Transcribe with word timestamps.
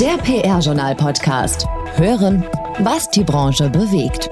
Der 0.00 0.16
PR-Journal-Podcast. 0.18 1.66
Hören, 1.96 2.44
was 2.78 3.10
die 3.10 3.24
Branche 3.24 3.68
bewegt. 3.68 4.30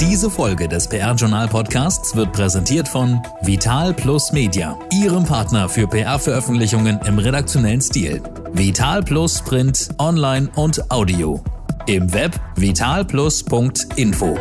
Diese 0.00 0.28
Folge 0.28 0.66
des 0.66 0.88
PR-Journal-Podcasts 0.88 2.16
wird 2.16 2.32
präsentiert 2.32 2.88
von 2.88 3.22
Vital 3.42 3.94
Plus 3.94 4.32
Media, 4.32 4.76
Ihrem 4.92 5.22
Partner 5.22 5.68
für 5.68 5.86
PR-Veröffentlichungen 5.86 6.98
im 7.06 7.20
redaktionellen 7.20 7.80
Stil. 7.80 8.20
Vital 8.52 9.04
Plus 9.04 9.40
Print, 9.42 9.90
Online 9.98 10.50
und 10.56 10.90
Audio. 10.90 11.40
Im 11.86 12.12
Web 12.12 12.40
vitalplus.info. 12.56 14.36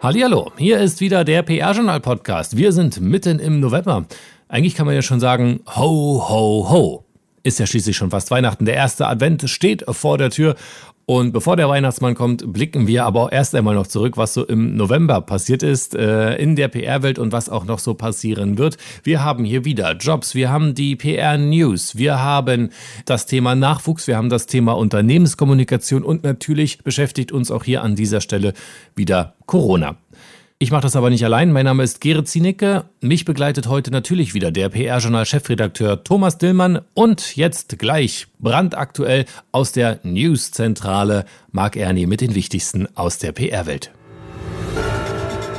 Hallo, 0.00 0.52
hier 0.56 0.78
ist 0.78 1.00
wieder 1.00 1.24
der 1.24 1.42
PR-Journal-Podcast. 1.42 2.56
Wir 2.56 2.70
sind 2.70 3.00
mitten 3.00 3.40
im 3.40 3.58
November. 3.58 4.04
Eigentlich 4.46 4.76
kann 4.76 4.86
man 4.86 4.94
ja 4.94 5.02
schon 5.02 5.18
sagen, 5.18 5.62
ho, 5.66 6.24
ho, 6.28 6.70
ho. 6.70 7.05
Ist 7.46 7.60
ja 7.60 7.66
schließlich 7.66 7.96
schon 7.96 8.10
fast 8.10 8.32
Weihnachten. 8.32 8.64
Der 8.64 8.74
erste 8.74 9.06
Advent 9.06 9.48
steht 9.48 9.84
vor 9.88 10.18
der 10.18 10.30
Tür. 10.30 10.56
Und 11.04 11.30
bevor 11.30 11.54
der 11.54 11.68
Weihnachtsmann 11.68 12.16
kommt, 12.16 12.52
blicken 12.52 12.88
wir 12.88 13.04
aber 13.04 13.22
auch 13.22 13.30
erst 13.30 13.54
einmal 13.54 13.76
noch 13.76 13.86
zurück, 13.86 14.16
was 14.16 14.34
so 14.34 14.44
im 14.44 14.74
November 14.74 15.20
passiert 15.20 15.62
ist 15.62 15.94
äh, 15.94 16.34
in 16.38 16.56
der 16.56 16.66
PR-Welt 16.66 17.20
und 17.20 17.30
was 17.30 17.48
auch 17.48 17.64
noch 17.64 17.78
so 17.78 17.94
passieren 17.94 18.58
wird. 18.58 18.78
Wir 19.04 19.22
haben 19.22 19.44
hier 19.44 19.64
wieder 19.64 19.92
Jobs, 19.92 20.34
wir 20.34 20.50
haben 20.50 20.74
die 20.74 20.96
PR-News, 20.96 21.96
wir 21.96 22.20
haben 22.20 22.70
das 23.04 23.26
Thema 23.26 23.54
Nachwuchs, 23.54 24.08
wir 24.08 24.16
haben 24.16 24.28
das 24.28 24.46
Thema 24.46 24.72
Unternehmenskommunikation 24.72 26.02
und 26.02 26.24
natürlich 26.24 26.82
beschäftigt 26.82 27.30
uns 27.30 27.52
auch 27.52 27.62
hier 27.62 27.84
an 27.84 27.94
dieser 27.94 28.20
Stelle 28.20 28.54
wieder 28.96 29.36
Corona. 29.46 29.94
Ich 30.58 30.70
mache 30.70 30.80
das 30.80 30.96
aber 30.96 31.10
nicht 31.10 31.22
allein. 31.22 31.52
Mein 31.52 31.66
Name 31.66 31.82
ist 31.82 32.00
Gerrit 32.00 32.28
Zienicke. 32.28 32.86
Mich 33.02 33.26
begleitet 33.26 33.68
heute 33.68 33.90
natürlich 33.90 34.32
wieder 34.32 34.50
der 34.50 34.70
PR-Journal-Chefredakteur 34.70 36.02
Thomas 36.02 36.38
Dillmann 36.38 36.80
und 36.94 37.36
jetzt 37.36 37.78
gleich 37.78 38.28
brandaktuell 38.38 39.26
aus 39.52 39.72
der 39.72 40.00
News-Zentrale 40.02 41.26
Marc 41.52 41.76
Ernie 41.76 42.06
mit 42.06 42.22
den 42.22 42.34
wichtigsten 42.34 42.88
aus 42.96 43.18
der 43.18 43.32
PR-Welt. 43.32 43.90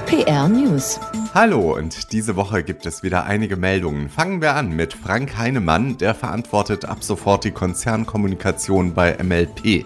PR 0.08 0.48
News. 0.48 1.00
Hallo 1.36 1.76
und 1.76 2.14
diese 2.14 2.36
Woche 2.36 2.64
gibt 2.64 2.88
es 2.88 3.04
wieder 3.04 3.26
einige 3.26 3.58
Meldungen. 3.58 4.10
Fangen 4.10 4.42
wir 4.42 4.56
an 4.56 4.72
mit 4.72 4.94
Frank 4.94 5.38
Heinemann, 5.38 6.00
der 6.00 6.16
verantwortet 6.16 6.86
ab 6.86 7.04
sofort 7.04 7.44
die 7.44 7.52
Konzernkommunikation 7.52 8.96
bei 8.96 9.16
MLP. 9.22 9.86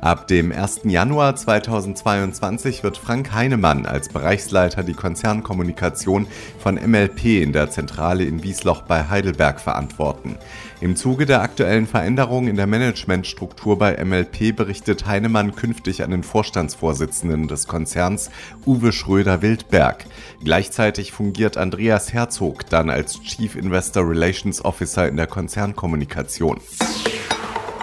Ab 0.00 0.28
dem 0.28 0.50
1. 0.50 0.80
Januar 0.84 1.36
2022 1.36 2.82
wird 2.82 2.96
Frank 2.96 3.34
Heinemann 3.34 3.84
als 3.84 4.08
Bereichsleiter 4.08 4.82
die 4.82 4.94
Konzernkommunikation 4.94 6.26
von 6.58 6.76
MLP 6.76 7.42
in 7.42 7.52
der 7.52 7.70
Zentrale 7.70 8.24
in 8.24 8.42
Wiesloch 8.42 8.80
bei 8.80 9.10
Heidelberg 9.10 9.60
verantworten. 9.60 10.38
Im 10.80 10.96
Zuge 10.96 11.26
der 11.26 11.42
aktuellen 11.42 11.86
Veränderungen 11.86 12.48
in 12.48 12.56
der 12.56 12.66
Managementstruktur 12.66 13.76
bei 13.76 14.02
MLP 14.02 14.56
berichtet 14.56 15.04
Heinemann 15.04 15.54
künftig 15.54 16.02
an 16.02 16.12
den 16.12 16.22
Vorstandsvorsitzenden 16.22 17.46
des 17.46 17.68
Konzerns 17.68 18.30
Uwe 18.64 18.92
Schröder-Wildberg. 18.92 20.06
Gleichzeitig 20.42 21.12
fungiert 21.12 21.58
Andreas 21.58 22.14
Herzog 22.14 22.66
dann 22.70 22.88
als 22.88 23.20
Chief 23.20 23.54
Investor 23.54 24.08
Relations 24.08 24.64
Officer 24.64 25.06
in 25.06 25.18
der 25.18 25.26
Konzernkommunikation. 25.26 26.58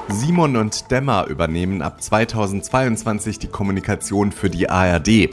Simon 0.09 0.55
und 0.55 0.89
Dämmer 0.89 1.27
übernehmen 1.27 1.81
ab 1.81 2.01
2022 2.01 3.39
die 3.39 3.47
Kommunikation 3.47 4.31
für 4.31 4.49
die 4.49 4.69
ARD. 4.69 5.29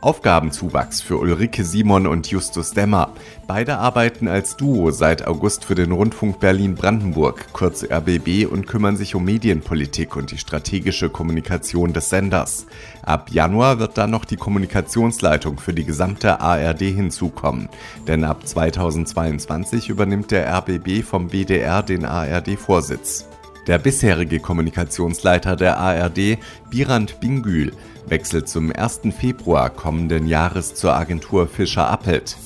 Aufgabenzuwachs 0.00 1.00
für 1.00 1.18
Ulrike 1.18 1.64
Simon 1.64 2.06
und 2.06 2.28
Justus 2.28 2.72
Dämmer. 2.72 3.12
Beide 3.48 3.78
arbeiten 3.78 4.28
als 4.28 4.56
Duo 4.56 4.92
seit 4.92 5.26
August 5.26 5.64
für 5.64 5.74
den 5.74 5.90
Rundfunk 5.90 6.38
Berlin-Brandenburg, 6.38 7.46
kurz 7.52 7.82
RBB, 7.82 8.46
und 8.46 8.66
kümmern 8.66 8.96
sich 8.96 9.14
um 9.16 9.24
Medienpolitik 9.24 10.14
und 10.14 10.30
die 10.30 10.38
strategische 10.38 11.08
Kommunikation 11.08 11.92
des 11.92 12.10
Senders. 12.10 12.66
Ab 13.02 13.30
Januar 13.32 13.80
wird 13.80 13.98
dann 13.98 14.10
noch 14.10 14.26
die 14.26 14.36
Kommunikationsleitung 14.36 15.58
für 15.58 15.72
die 15.72 15.84
gesamte 15.84 16.40
ARD 16.40 16.82
hinzukommen, 16.82 17.68
denn 18.06 18.24
ab 18.24 18.46
2022 18.46 19.88
übernimmt 19.88 20.30
der 20.30 20.46
RBB 20.54 21.02
vom 21.02 21.32
WDR 21.32 21.82
den 21.82 22.04
ARD-Vorsitz. 22.04 23.26
Der 23.66 23.78
bisherige 23.78 24.40
Kommunikationsleiter 24.40 25.56
der 25.56 25.78
ARD, 25.78 26.38
Birand 26.68 27.18
Bingül, 27.20 27.72
wechselt 28.06 28.46
zum 28.46 28.70
1. 28.70 29.00
Februar 29.18 29.70
kommenden 29.70 30.26
Jahres 30.26 30.74
zur 30.74 30.94
Agentur 30.94 31.48
Fischer 31.48 31.88
Appelt. 31.88 32.36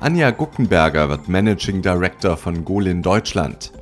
Anja 0.00 0.30
Guckenberger 0.30 1.08
wird 1.08 1.28
Managing 1.28 1.82
Director 1.82 2.36
von 2.36 2.64
Golin 2.64 3.02
Deutschland. 3.02 3.72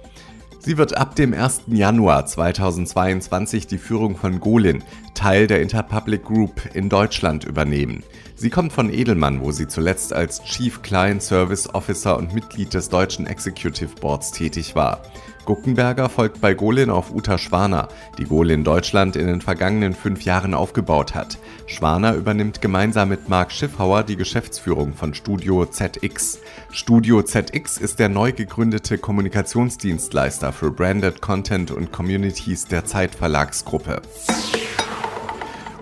Sie 0.59 0.79
wird 0.79 0.97
ab 0.97 1.15
dem 1.17 1.35
1. 1.35 1.65
Januar 1.67 2.25
2022 2.25 3.67
die 3.67 3.77
Führung 3.77 4.17
von 4.17 4.41
Golin, 4.41 4.83
Teil 5.13 5.47
der 5.47 5.61
Interpublic 5.61 6.25
Group 6.25 6.63
in 6.73 6.89
Deutschland, 6.89 7.45
übernehmen. 7.45 8.03
Sie 8.37 8.49
kommt 8.49 8.73
von 8.73 8.91
Edelmann, 8.91 9.43
wo 9.43 9.53
sie 9.53 9.69
zuletzt 9.69 10.15
als 10.15 10.43
Chief 10.45 10.81
Client 10.81 11.23
Service 11.23 11.75
Officer 11.75 12.17
und 12.17 12.33
Mitglied 12.33 12.73
des 12.73 12.89
deutschen 12.89 13.27
Executive 13.27 13.95
Boards 14.01 14.31
tätig 14.31 14.75
war. 14.75 15.03
Guckenberger 15.45 16.09
folgt 16.09 16.41
bei 16.41 16.55
Golin 16.55 16.91
auf 16.91 17.15
Uta 17.15 17.39
Schwaner, 17.39 17.89
die 18.19 18.25
Golin 18.25 18.65
Deutschland 18.65 19.17
in 19.17 19.27
den 19.27 19.41
vergangenen 19.41 19.95
fünf 19.95 20.23
Jahren 20.23 20.55
aufgebaut 20.55 21.15
hat. 21.15 21.39
Schwaner 21.67 22.15
übernimmt 22.15 22.61
gemeinsam 22.63 23.11
mit 23.11 23.29
Marc 23.29 23.53
Schiffhauer 23.53 24.03
die 24.03 24.17
Geschäftsführung 24.17 24.95
von 24.95 25.15
Studio 25.15 25.67
ZX. 25.67 26.39
Studio 26.71 27.23
ZX 27.23 27.79
ist 27.79 27.99
der 27.99 28.09
neu 28.09 28.33
gegründete 28.33 28.99
Kommunikationsdienstleister 28.99 30.53
für 30.53 30.71
Branded 30.71 31.21
Content 31.21 31.71
und 31.71 31.93
Communities 31.93 32.67
der 32.67 32.85
Zeitverlagsgruppe. 32.85 34.03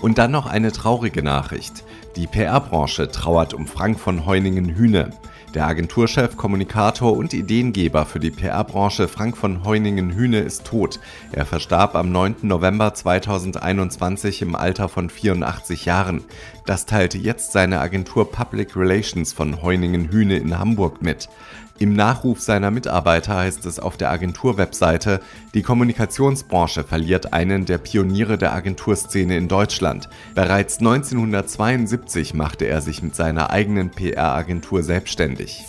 Und 0.00 0.18
dann 0.18 0.32
noch 0.32 0.46
eine 0.46 0.72
traurige 0.72 1.22
Nachricht. 1.22 1.84
Die 2.16 2.26
PR-Branche 2.26 3.08
trauert 3.10 3.54
um 3.54 3.66
Frank 3.66 4.00
von 4.00 4.26
Heuningen-Hühne. 4.26 5.10
Der 5.54 5.66
Agenturchef, 5.66 6.38
Kommunikator 6.38 7.14
und 7.14 7.34
Ideengeber 7.34 8.06
für 8.06 8.18
die 8.18 8.30
PR-Branche 8.30 9.06
Frank 9.06 9.36
von 9.36 9.64
Heuningen-Hühne 9.64 10.38
ist 10.38 10.64
tot. 10.64 10.98
Er 11.30 11.44
verstarb 11.44 11.94
am 11.94 12.10
9. 12.10 12.36
November 12.40 12.94
2021 12.94 14.40
im 14.40 14.56
Alter 14.56 14.88
von 14.88 15.10
84 15.10 15.84
Jahren. 15.84 16.24
Das 16.64 16.86
teilte 16.86 17.18
jetzt 17.18 17.52
seine 17.52 17.80
Agentur 17.80 18.32
Public 18.32 18.74
Relations 18.76 19.34
von 19.34 19.60
Heuningen-Hühne 19.60 20.38
in 20.38 20.58
Hamburg 20.58 21.02
mit. 21.02 21.28
Im 21.78 21.94
Nachruf 21.94 22.40
seiner 22.40 22.70
Mitarbeiter 22.70 23.36
heißt 23.36 23.66
es 23.66 23.78
auf 23.78 23.96
der 23.96 24.10
Agentur-Webseite, 24.10 25.20
die 25.54 25.62
Kommunikationsbranche 25.62 26.84
verliert 26.84 27.32
einen 27.32 27.64
der 27.64 27.78
Pioniere 27.78 28.38
der 28.38 28.52
Agenturszene 28.52 29.36
in 29.36 29.48
Deutschland. 29.48 30.08
Bereits 30.34 30.78
1972 30.78 32.34
machte 32.34 32.66
er 32.66 32.80
sich 32.80 33.02
mit 33.02 33.16
seiner 33.16 33.50
eigenen 33.50 33.90
PR-Agentur 33.90 34.82
selbstständig. 34.82 35.64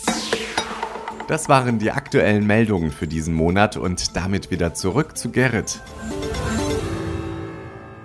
Das 1.26 1.48
waren 1.48 1.78
die 1.78 1.90
aktuellen 1.90 2.46
Meldungen 2.46 2.92
für 2.92 3.06
diesen 3.06 3.34
Monat 3.34 3.76
und 3.78 4.14
damit 4.14 4.50
wieder 4.50 4.74
zurück 4.74 5.16
zu 5.16 5.30
Gerrit. 5.30 5.80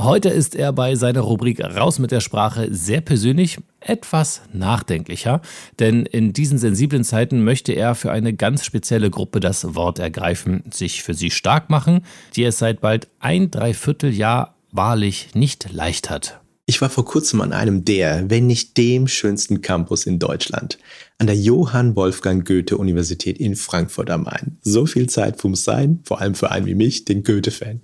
Heute 0.00 0.28
ist 0.28 0.54
er 0.54 0.72
bei 0.72 0.94
seiner 0.94 1.22
Rubrik 1.22 1.58
Raus 1.58 1.98
mit 1.98 2.12
der 2.12 2.20
Sprache 2.20 2.68
sehr 2.70 3.00
persönlich, 3.00 3.58
etwas 3.80 4.42
nachdenklicher, 4.52 5.42
denn 5.80 6.06
in 6.06 6.32
diesen 6.32 6.56
sensiblen 6.56 7.02
Zeiten 7.02 7.42
möchte 7.42 7.72
er 7.72 7.96
für 7.96 8.12
eine 8.12 8.32
ganz 8.32 8.64
spezielle 8.64 9.10
Gruppe 9.10 9.40
das 9.40 9.74
Wort 9.74 9.98
ergreifen, 9.98 10.62
sich 10.70 11.02
für 11.02 11.14
sie 11.14 11.32
stark 11.32 11.68
machen, 11.68 12.02
die 12.36 12.44
es 12.44 12.58
seit 12.58 12.80
bald 12.80 13.08
ein 13.18 13.50
Dreivierteljahr 13.50 14.54
wahrlich 14.70 15.34
nicht 15.34 15.72
leicht 15.72 16.10
hat. 16.10 16.40
Ich 16.66 16.80
war 16.80 16.90
vor 16.90 17.04
kurzem 17.04 17.40
an 17.40 17.52
einem 17.52 17.84
der, 17.84 18.30
wenn 18.30 18.46
nicht 18.46 18.76
dem 18.76 19.08
schönsten 19.08 19.62
Campus 19.62 20.06
in 20.06 20.20
Deutschland, 20.20 20.78
an 21.18 21.26
der 21.26 21.36
Johann 21.36 21.96
Wolfgang 21.96 22.46
Goethe 22.46 22.76
Universität 22.76 23.38
in 23.38 23.56
Frankfurt 23.56 24.10
am 24.10 24.22
Main. 24.22 24.58
So 24.62 24.86
viel 24.86 25.08
Zeit 25.08 25.42
muss 25.42 25.64
sein, 25.64 25.98
vor 26.04 26.20
allem 26.20 26.36
für 26.36 26.52
einen 26.52 26.66
wie 26.66 26.76
mich, 26.76 27.04
den 27.04 27.24
Goethe-Fan. 27.24 27.80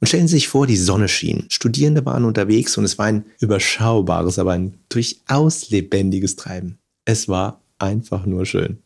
Und 0.00 0.08
stellen 0.08 0.28
Sie 0.28 0.36
sich 0.36 0.48
vor, 0.48 0.66
die 0.66 0.76
Sonne 0.76 1.08
schien, 1.08 1.46
Studierende 1.48 2.04
waren 2.04 2.24
unterwegs 2.24 2.76
und 2.76 2.84
es 2.84 2.98
war 2.98 3.06
ein 3.06 3.24
überschaubares, 3.40 4.38
aber 4.38 4.52
ein 4.52 4.74
durchaus 4.88 5.70
lebendiges 5.70 6.36
Treiben. 6.36 6.78
Es 7.04 7.28
war 7.28 7.62
einfach 7.78 8.26
nur 8.26 8.46
schön. 8.46 8.78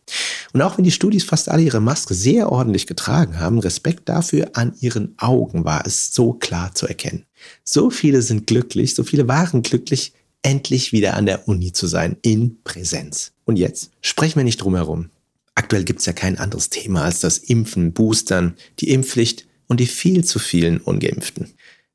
Und 0.52 0.62
auch 0.62 0.76
wenn 0.76 0.84
die 0.84 0.90
Studis 0.90 1.24
fast 1.24 1.48
alle 1.48 1.62
ihre 1.62 1.80
Maske 1.80 2.14
sehr 2.14 2.50
ordentlich 2.50 2.86
getragen 2.86 3.38
haben, 3.38 3.60
Respekt 3.60 4.08
dafür, 4.08 4.50
an 4.54 4.74
ihren 4.80 5.14
Augen 5.18 5.64
war 5.64 5.86
es 5.86 6.12
so 6.12 6.32
klar 6.32 6.74
zu 6.74 6.86
erkennen. 6.86 7.24
So 7.64 7.90
viele 7.90 8.22
sind 8.22 8.46
glücklich, 8.46 8.94
so 8.94 9.04
viele 9.04 9.28
waren 9.28 9.62
glücklich, 9.62 10.12
endlich 10.42 10.92
wieder 10.92 11.14
an 11.14 11.26
der 11.26 11.46
Uni 11.48 11.72
zu 11.72 11.86
sein, 11.86 12.16
in 12.22 12.62
Präsenz. 12.64 13.32
Und 13.44 13.56
jetzt 13.56 13.90
sprechen 14.00 14.36
wir 14.36 14.44
nicht 14.44 14.62
drum 14.62 14.74
herum. 14.74 15.10
Aktuell 15.54 15.84
gibt 15.84 16.00
es 16.00 16.06
ja 16.06 16.12
kein 16.12 16.38
anderes 16.38 16.70
Thema 16.70 17.04
als 17.04 17.20
das 17.20 17.38
Impfen, 17.38 17.92
Boostern, 17.92 18.54
die 18.78 18.90
Impfpflicht 18.90 19.46
und 19.70 19.78
die 19.78 19.86
viel 19.86 20.24
zu 20.24 20.40
vielen 20.40 20.78
Ungeimpften. 20.78 21.46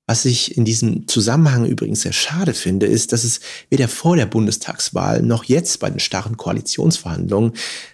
Was 0.08 0.24
ich 0.24 0.56
in 0.56 0.64
diesem 0.64 1.08
Zusammenhang 1.08 1.66
übrigens 1.66 2.02
sehr 2.02 2.14
schade 2.14 2.54
finde, 2.54 2.86
ist, 2.86 3.12
dass 3.12 3.24
es 3.26 3.42
weder 3.70 3.90
vor 3.90 4.16
der 4.16 4.28
Bundestagswahl 4.28 5.22
noch 5.22 5.44
jetzt 5.44 5.80
bei 5.80 5.90
den 5.90 6.00
starren 6.00 6.38
Koalitionsverhandlungen 6.38 7.52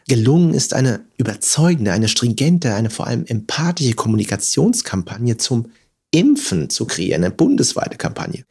gelungen 0.07 0.53
ist, 0.53 0.75
eine 0.75 1.01
überzeugende, 1.17 1.93
eine 1.93 2.09
stringente, 2.09 2.75
eine 2.75 2.91
vor 2.91 3.07
allem 3.07 3.25
empathische 3.25 3.93
Kommunikationskampagne 3.93 5.37
zum 5.37 5.71
Impfen 6.11 6.69
zu 6.69 6.85
kreieren, 6.85 7.23
eine 7.23 7.33
bundesweite 7.33 7.97
Kampagne. 7.97 8.43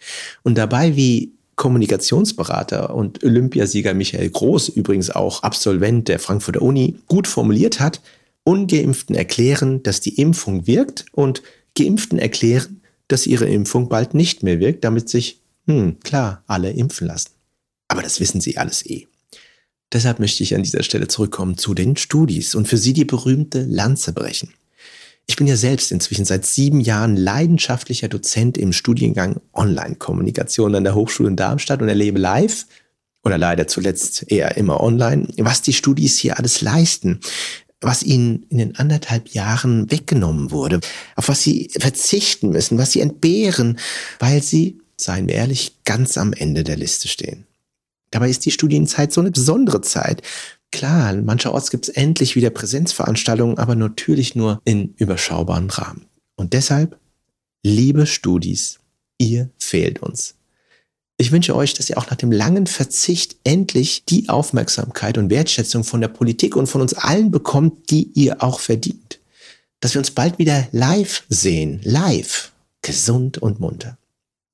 Und 0.42 0.58
dabei, 0.58 0.96
wie 0.96 1.34
Kommunikationsberater 1.54 2.94
und 2.94 3.22
Olympiasieger 3.22 3.94
Michael 3.94 4.30
Groß, 4.30 4.70
übrigens 4.70 5.10
auch 5.10 5.44
Absolvent 5.44 6.08
der 6.08 6.18
Frankfurter 6.18 6.62
Uni, 6.62 6.96
gut 7.06 7.28
formuliert 7.28 7.78
hat, 7.78 8.00
ungeimpften 8.50 9.14
erklären, 9.14 9.80
dass 9.84 10.00
die 10.00 10.20
Impfung 10.20 10.66
wirkt 10.66 11.04
und 11.12 11.42
geimpften 11.78 12.18
erklären, 12.18 12.82
dass 13.06 13.28
ihre 13.28 13.48
Impfung 13.48 13.88
bald 13.88 14.12
nicht 14.12 14.42
mehr 14.42 14.58
wirkt, 14.58 14.82
damit 14.82 15.08
sich, 15.08 15.40
hm, 15.68 16.00
klar, 16.00 16.42
alle 16.48 16.72
impfen 16.72 17.06
lassen. 17.06 17.30
Aber 17.86 18.02
das 18.02 18.18
wissen 18.18 18.40
sie 18.40 18.58
alles 18.58 18.84
eh. 18.84 19.06
Deshalb 19.92 20.18
möchte 20.18 20.42
ich 20.42 20.56
an 20.56 20.64
dieser 20.64 20.82
Stelle 20.82 21.06
zurückkommen 21.06 21.58
zu 21.58 21.74
den 21.74 21.96
Studis 21.96 22.56
und 22.56 22.66
für 22.66 22.76
sie 22.76 22.92
die 22.92 23.04
berühmte 23.04 23.62
Lanze 23.62 24.12
brechen. 24.12 24.52
Ich 25.28 25.36
bin 25.36 25.46
ja 25.46 25.56
selbst 25.56 25.92
inzwischen 25.92 26.24
seit 26.24 26.44
sieben 26.44 26.80
Jahren 26.80 27.16
leidenschaftlicher 27.16 28.08
Dozent 28.08 28.58
im 28.58 28.72
Studiengang 28.72 29.40
Online-Kommunikation 29.52 30.74
an 30.74 30.82
der 30.82 30.96
Hochschule 30.96 31.28
in 31.28 31.36
Darmstadt 31.36 31.82
und 31.82 31.88
erlebe 31.88 32.18
live 32.18 32.66
oder 33.22 33.38
leider 33.38 33.68
zuletzt 33.68 34.24
eher 34.28 34.56
immer 34.56 34.80
online, 34.80 35.28
was 35.38 35.62
die 35.62 35.72
Studis 35.72 36.18
hier 36.18 36.36
alles 36.38 36.62
leisten, 36.62 37.20
was 37.80 38.02
ihnen 38.02 38.44
in 38.50 38.58
den 38.58 38.76
anderthalb 38.76 39.28
Jahren 39.28 39.90
weggenommen 39.90 40.50
wurde, 40.50 40.80
auf 41.16 41.28
was 41.28 41.42
sie 41.42 41.70
verzichten 41.78 42.50
müssen, 42.50 42.78
was 42.78 42.92
sie 42.92 43.00
entbehren, 43.00 43.78
weil 44.18 44.42
sie, 44.42 44.78
seien 44.96 45.28
wir 45.28 45.34
ehrlich, 45.34 45.76
ganz 45.84 46.18
am 46.18 46.32
Ende 46.32 46.62
der 46.62 46.76
Liste 46.76 47.08
stehen. 47.08 47.46
Dabei 48.10 48.28
ist 48.28 48.44
die 48.44 48.50
Studienzeit 48.50 49.12
so 49.12 49.20
eine 49.20 49.30
besondere 49.30 49.80
Zeit. 49.80 50.22
Klar, 50.72 51.14
mancherorts 51.14 51.70
gibt 51.70 51.88
es 51.88 51.94
endlich 51.94 52.36
wieder 52.36 52.50
Präsenzveranstaltungen, 52.50 53.58
aber 53.58 53.74
natürlich 53.74 54.34
nur 54.34 54.60
in 54.64 54.94
überschaubaren 54.96 55.70
Rahmen. 55.70 56.06
Und 56.36 56.52
deshalb, 56.52 56.98
liebe 57.62 58.06
Studis, 58.06 58.78
ihr 59.18 59.50
fehlt 59.58 60.02
uns. 60.02 60.34
Ich 61.20 61.32
wünsche 61.32 61.54
euch, 61.54 61.74
dass 61.74 61.90
ihr 61.90 61.98
auch 61.98 62.08
nach 62.08 62.16
dem 62.16 62.32
langen 62.32 62.66
Verzicht 62.66 63.36
endlich 63.44 64.06
die 64.06 64.30
Aufmerksamkeit 64.30 65.18
und 65.18 65.28
Wertschätzung 65.28 65.84
von 65.84 66.00
der 66.00 66.08
Politik 66.08 66.56
und 66.56 66.66
von 66.66 66.80
uns 66.80 66.94
allen 66.94 67.30
bekommt, 67.30 67.90
die 67.90 68.10
ihr 68.14 68.42
auch 68.42 68.58
verdient. 68.58 69.20
Dass 69.80 69.92
wir 69.92 69.98
uns 69.98 70.12
bald 70.12 70.38
wieder 70.38 70.66
live 70.72 71.24
sehen, 71.28 71.82
live, 71.84 72.52
gesund 72.80 73.36
und 73.36 73.60
munter. 73.60 73.98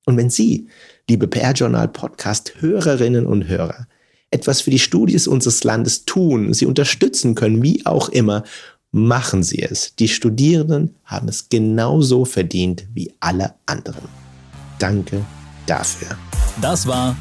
Und 0.05 0.17
wenn 0.17 0.29
Sie, 0.29 0.67
liebe 1.09 1.29
PR-Journal 1.29 1.87
Podcast 1.87 2.55
Hörerinnen 2.59 3.25
und 3.25 3.47
Hörer, 3.47 3.87
etwas 4.29 4.59
für 4.59 4.71
die 4.71 4.79
Studis 4.79 5.25
unseres 5.25 5.63
Landes 5.63 6.03
tun, 6.03 6.53
sie 6.53 6.65
unterstützen 6.65 7.33
können, 7.33 7.63
wie 7.63 7.85
auch 7.85 8.09
immer, 8.09 8.43
machen 8.91 9.41
Sie 9.41 9.61
es. 9.61 9.95
Die 9.95 10.09
Studierenden 10.09 10.95
haben 11.05 11.29
es 11.29 11.47
genauso 11.47 12.25
verdient 12.25 12.87
wie 12.93 13.13
alle 13.21 13.53
anderen. 13.65 14.09
Danke 14.79 15.25
dafür. 15.69 16.09
Das 16.61 16.87
war 16.87 17.15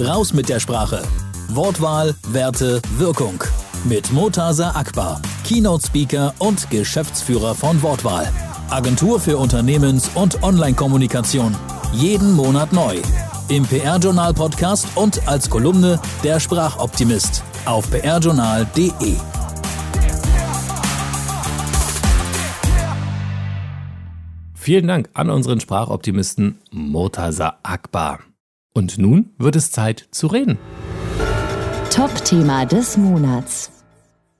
Raus 0.00 0.32
mit 0.32 0.48
der 0.48 0.60
Sprache. 0.60 1.02
Wortwahl, 1.48 2.14
Werte, 2.28 2.80
Wirkung. 2.96 3.42
Mit 3.84 4.12
Motasa 4.12 4.72
Akbar, 4.72 5.20
Keynote-Speaker 5.44 6.34
und 6.38 6.68
Geschäftsführer 6.70 7.54
von 7.54 7.80
Wortwahl. 7.82 8.30
Agentur 8.70 9.20
für 9.20 9.38
Unternehmens- 9.38 10.10
und 10.14 10.42
Online-Kommunikation. 10.42 11.56
Jeden 11.92 12.32
Monat 12.32 12.72
neu 12.72 13.00
im 13.48 13.64
PR-Journal-Podcast 13.64 14.86
und 14.94 15.26
als 15.26 15.48
Kolumne 15.48 15.98
Der 16.22 16.38
Sprachoptimist 16.38 17.42
auf 17.64 17.90
prjournal.de. 17.90 19.37
Vielen 24.68 24.86
Dank 24.86 25.08
an 25.14 25.30
unseren 25.30 25.60
Sprachoptimisten 25.60 26.58
Murtaza 26.70 27.58
Akbar. 27.62 28.18
Und 28.74 28.98
nun 28.98 29.30
wird 29.38 29.56
es 29.56 29.70
Zeit 29.70 30.08
zu 30.10 30.26
reden. 30.26 30.58
Top-Thema 31.90 32.66
des 32.66 32.98
Monats. 32.98 33.77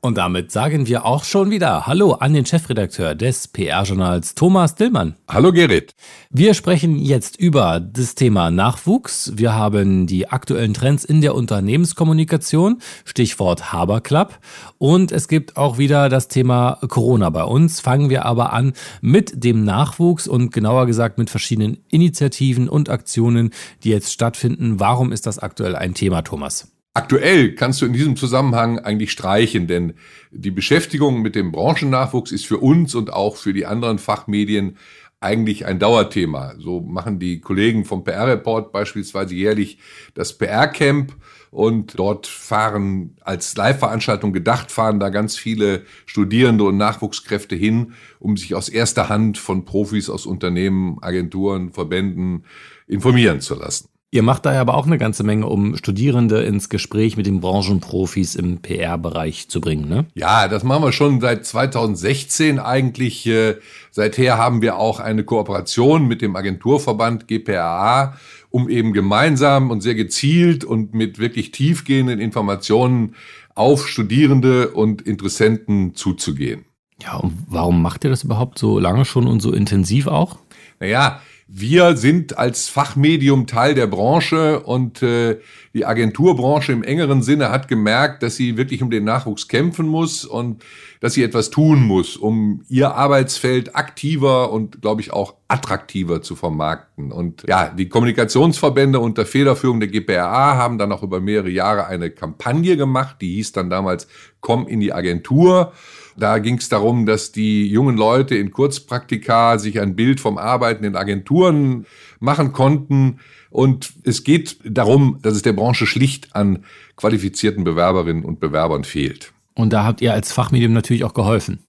Und 0.00 0.16
damit 0.16 0.52
sagen 0.52 0.86
wir 0.86 1.04
auch 1.04 1.24
schon 1.24 1.50
wieder 1.50 1.88
Hallo 1.88 2.12
an 2.12 2.32
den 2.32 2.46
Chefredakteur 2.46 3.16
des 3.16 3.48
PR-Journals 3.48 4.36
Thomas 4.36 4.76
Dillmann. 4.76 5.16
Hallo 5.26 5.50
Gerrit. 5.50 5.92
Wir 6.30 6.54
sprechen 6.54 7.00
jetzt 7.00 7.36
über 7.36 7.80
das 7.80 8.14
Thema 8.14 8.52
Nachwuchs. 8.52 9.32
Wir 9.34 9.54
haben 9.54 10.06
die 10.06 10.28
aktuellen 10.28 10.72
Trends 10.72 11.04
in 11.04 11.20
der 11.20 11.34
Unternehmenskommunikation, 11.34 12.80
Stichwort 13.04 13.72
Haber 13.72 14.00
Club. 14.00 14.38
Und 14.78 15.10
es 15.10 15.26
gibt 15.26 15.56
auch 15.56 15.78
wieder 15.78 16.08
das 16.08 16.28
Thema 16.28 16.78
Corona 16.86 17.30
bei 17.30 17.42
uns. 17.42 17.80
Fangen 17.80 18.08
wir 18.08 18.24
aber 18.24 18.52
an 18.52 18.74
mit 19.00 19.42
dem 19.42 19.64
Nachwuchs 19.64 20.28
und 20.28 20.52
genauer 20.52 20.86
gesagt 20.86 21.18
mit 21.18 21.28
verschiedenen 21.28 21.78
Initiativen 21.88 22.68
und 22.68 22.88
Aktionen, 22.88 23.50
die 23.82 23.90
jetzt 23.90 24.12
stattfinden. 24.12 24.78
Warum 24.78 25.10
ist 25.10 25.26
das 25.26 25.40
aktuell 25.40 25.74
ein 25.74 25.94
Thema, 25.94 26.22
Thomas? 26.22 26.77
Aktuell 26.94 27.54
kannst 27.54 27.80
du 27.80 27.86
in 27.86 27.92
diesem 27.92 28.16
Zusammenhang 28.16 28.80
eigentlich 28.80 29.12
streichen, 29.12 29.66
denn 29.66 29.94
die 30.30 30.50
Beschäftigung 30.50 31.22
mit 31.22 31.36
dem 31.36 31.52
Branchennachwuchs 31.52 32.32
ist 32.32 32.46
für 32.46 32.58
uns 32.58 32.94
und 32.94 33.12
auch 33.12 33.36
für 33.36 33.52
die 33.52 33.66
anderen 33.66 33.98
Fachmedien 33.98 34.76
eigentlich 35.20 35.66
ein 35.66 35.78
Dauerthema. 35.78 36.54
So 36.58 36.80
machen 36.80 37.18
die 37.18 37.40
Kollegen 37.40 37.84
vom 37.84 38.04
PR-Report 38.04 38.72
beispielsweise 38.72 39.34
jährlich 39.34 39.78
das 40.14 40.38
PR-Camp 40.38 41.16
und 41.50 41.98
dort 41.98 42.26
fahren 42.26 43.16
als 43.22 43.56
Live-Veranstaltung 43.56 44.32
gedacht, 44.32 44.70
fahren 44.70 45.00
da 45.00 45.08
ganz 45.08 45.36
viele 45.36 45.84
Studierende 46.06 46.64
und 46.64 46.76
Nachwuchskräfte 46.76 47.56
hin, 47.56 47.94
um 48.20 48.36
sich 48.36 48.54
aus 48.54 48.68
erster 48.68 49.08
Hand 49.08 49.38
von 49.38 49.64
Profis 49.64 50.10
aus 50.10 50.26
Unternehmen, 50.26 50.98
Agenturen, 51.00 51.72
Verbänden 51.72 52.44
informieren 52.86 53.40
zu 53.40 53.54
lassen. 53.54 53.88
Ihr 54.10 54.22
macht 54.22 54.46
daher 54.46 54.62
aber 54.62 54.74
auch 54.74 54.86
eine 54.86 54.96
ganze 54.96 55.22
Menge, 55.22 55.46
um 55.46 55.76
Studierende 55.76 56.40
ins 56.40 56.70
Gespräch 56.70 57.18
mit 57.18 57.26
den 57.26 57.40
Branchenprofis 57.40 58.36
im 58.36 58.62
PR-Bereich 58.62 59.50
zu 59.50 59.60
bringen, 59.60 59.86
ne? 59.86 60.06
Ja, 60.14 60.48
das 60.48 60.64
machen 60.64 60.82
wir 60.82 60.92
schon 60.92 61.20
seit 61.20 61.44
2016 61.44 62.58
eigentlich. 62.58 63.26
Äh, 63.26 63.56
seither 63.90 64.38
haben 64.38 64.62
wir 64.62 64.78
auch 64.78 64.98
eine 64.98 65.24
Kooperation 65.24 66.08
mit 66.08 66.22
dem 66.22 66.36
Agenturverband 66.36 67.28
GPAA, 67.28 68.16
um 68.48 68.70
eben 68.70 68.94
gemeinsam 68.94 69.70
und 69.70 69.82
sehr 69.82 69.94
gezielt 69.94 70.64
und 70.64 70.94
mit 70.94 71.18
wirklich 71.18 71.50
tiefgehenden 71.50 72.18
Informationen 72.18 73.14
auf 73.54 73.86
Studierende 73.86 74.70
und 74.70 75.02
Interessenten 75.02 75.94
zuzugehen. 75.94 76.64
Ja, 77.02 77.16
und 77.16 77.34
warum 77.46 77.82
macht 77.82 78.04
ihr 78.04 78.10
das 78.10 78.24
überhaupt 78.24 78.58
so 78.58 78.78
lange 78.78 79.04
schon 79.04 79.26
und 79.26 79.40
so 79.40 79.52
intensiv 79.52 80.06
auch? 80.06 80.38
Naja, 80.80 81.20
wir 81.50 81.96
sind 81.96 82.36
als 82.36 82.68
Fachmedium 82.68 83.46
Teil 83.46 83.74
der 83.74 83.86
Branche 83.86 84.60
und 84.60 85.02
äh, 85.02 85.38
die 85.72 85.86
Agenturbranche 85.86 86.72
im 86.72 86.82
engeren 86.82 87.22
Sinne 87.22 87.50
hat 87.50 87.68
gemerkt, 87.68 88.22
dass 88.22 88.36
sie 88.36 88.58
wirklich 88.58 88.82
um 88.82 88.90
den 88.90 89.04
Nachwuchs 89.04 89.48
kämpfen 89.48 89.88
muss 89.88 90.26
und 90.26 90.62
dass 91.00 91.14
sie 91.14 91.22
etwas 91.22 91.48
tun 91.48 91.82
muss, 91.82 92.18
um 92.18 92.64
ihr 92.68 92.94
Arbeitsfeld 92.94 93.74
aktiver 93.74 94.52
und, 94.52 94.82
glaube 94.82 95.00
ich, 95.00 95.10
auch 95.10 95.36
attraktiver 95.48 96.20
zu 96.20 96.36
vermarkten. 96.36 97.12
Und 97.12 97.44
ja, 97.48 97.70
die 97.70 97.88
Kommunikationsverbände 97.88 99.00
unter 99.00 99.24
Federführung 99.24 99.80
der 99.80 99.88
GPRA 99.88 100.56
haben 100.56 100.76
dann 100.76 100.92
auch 100.92 101.02
über 101.02 101.20
mehrere 101.20 101.48
Jahre 101.48 101.86
eine 101.86 102.10
Kampagne 102.10 102.76
gemacht, 102.76 103.16
die 103.22 103.36
hieß 103.36 103.52
dann 103.52 103.70
damals 103.70 104.06
Komm 104.40 104.66
in 104.66 104.80
die 104.80 104.92
Agentur. 104.92 105.72
Da 106.18 106.38
ging 106.38 106.58
es 106.58 106.68
darum, 106.68 107.06
dass 107.06 107.30
die 107.30 107.68
jungen 107.68 107.96
Leute 107.96 108.34
in 108.34 108.50
Kurzpraktika 108.50 109.58
sich 109.58 109.80
ein 109.80 109.94
Bild 109.94 110.20
vom 110.20 110.36
Arbeiten 110.36 110.84
in 110.84 110.96
Agenturen 110.96 111.86
machen 112.18 112.52
konnten. 112.52 113.20
Und 113.50 113.92
es 114.04 114.24
geht 114.24 114.58
darum, 114.64 115.18
dass 115.22 115.34
es 115.34 115.42
der 115.42 115.52
Branche 115.52 115.86
schlicht 115.86 116.34
an 116.34 116.64
qualifizierten 116.96 117.62
Bewerberinnen 117.62 118.24
und 118.24 118.40
Bewerbern 118.40 118.84
fehlt. 118.84 119.32
Und 119.54 119.72
da 119.72 119.84
habt 119.84 120.00
ihr 120.00 120.12
als 120.12 120.32
Fachmedium 120.32 120.72
natürlich 120.72 121.04
auch 121.04 121.14
geholfen. 121.14 121.60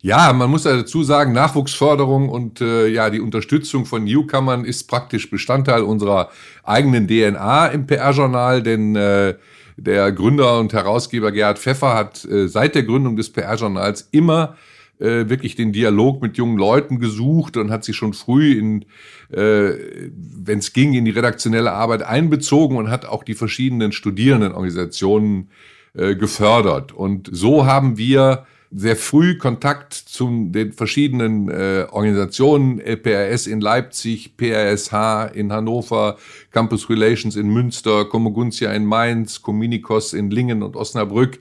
Ja, 0.00 0.32
man 0.32 0.50
muss 0.50 0.62
dazu 0.62 1.02
sagen, 1.02 1.32
Nachwuchsförderung 1.32 2.28
und 2.28 2.60
äh, 2.60 2.86
ja, 2.86 3.10
die 3.10 3.20
Unterstützung 3.20 3.84
von 3.84 4.04
Newcomern 4.04 4.64
ist 4.64 4.84
praktisch 4.84 5.28
Bestandteil 5.28 5.82
unserer 5.82 6.30
eigenen 6.62 7.08
DNA 7.08 7.66
im 7.68 7.86
PR-Journal, 7.86 8.62
denn 8.62 8.94
äh, 8.94 9.34
der 9.78 10.12
Gründer 10.12 10.58
und 10.58 10.72
Herausgeber 10.72 11.32
Gerhard 11.32 11.58
Pfeffer 11.58 11.94
hat 11.94 12.24
äh, 12.24 12.48
seit 12.48 12.74
der 12.74 12.82
Gründung 12.82 13.16
des 13.16 13.30
PR-Journals 13.30 14.08
immer 14.10 14.56
äh, 14.98 15.28
wirklich 15.28 15.54
den 15.54 15.72
Dialog 15.72 16.20
mit 16.20 16.36
jungen 16.36 16.58
Leuten 16.58 16.98
gesucht 16.98 17.56
und 17.56 17.70
hat 17.70 17.84
sich 17.84 17.96
schon 17.96 18.12
früh 18.12 18.58
in, 18.58 18.82
äh, 19.30 19.72
wenn 20.10 20.58
es 20.58 20.72
ging, 20.72 20.94
in 20.94 21.04
die 21.04 21.12
redaktionelle 21.12 21.72
Arbeit 21.72 22.02
einbezogen 22.02 22.76
und 22.76 22.90
hat 22.90 23.06
auch 23.06 23.22
die 23.22 23.34
verschiedenen 23.34 23.92
Studierendenorganisationen 23.92 25.50
äh, 25.94 26.16
gefördert. 26.16 26.92
Und 26.92 27.30
so 27.32 27.64
haben 27.64 27.96
wir 27.96 28.46
sehr 28.70 28.96
früh 28.96 29.38
Kontakt 29.38 29.94
zu 29.94 30.48
den 30.50 30.72
verschiedenen 30.72 31.48
äh, 31.48 31.86
Organisationen, 31.90 32.80
LPRS 32.80 33.46
in 33.46 33.60
Leipzig, 33.60 34.36
PRSH 34.36 35.32
in 35.34 35.52
Hannover, 35.52 36.18
Campus 36.50 36.90
Relations 36.90 37.36
in 37.36 37.48
Münster, 37.48 38.04
Comoguntia 38.04 38.72
in 38.72 38.84
Mainz, 38.84 39.40
Communicos 39.40 40.12
in 40.12 40.30
Lingen 40.30 40.62
und 40.62 40.76
Osnabrück, 40.76 41.40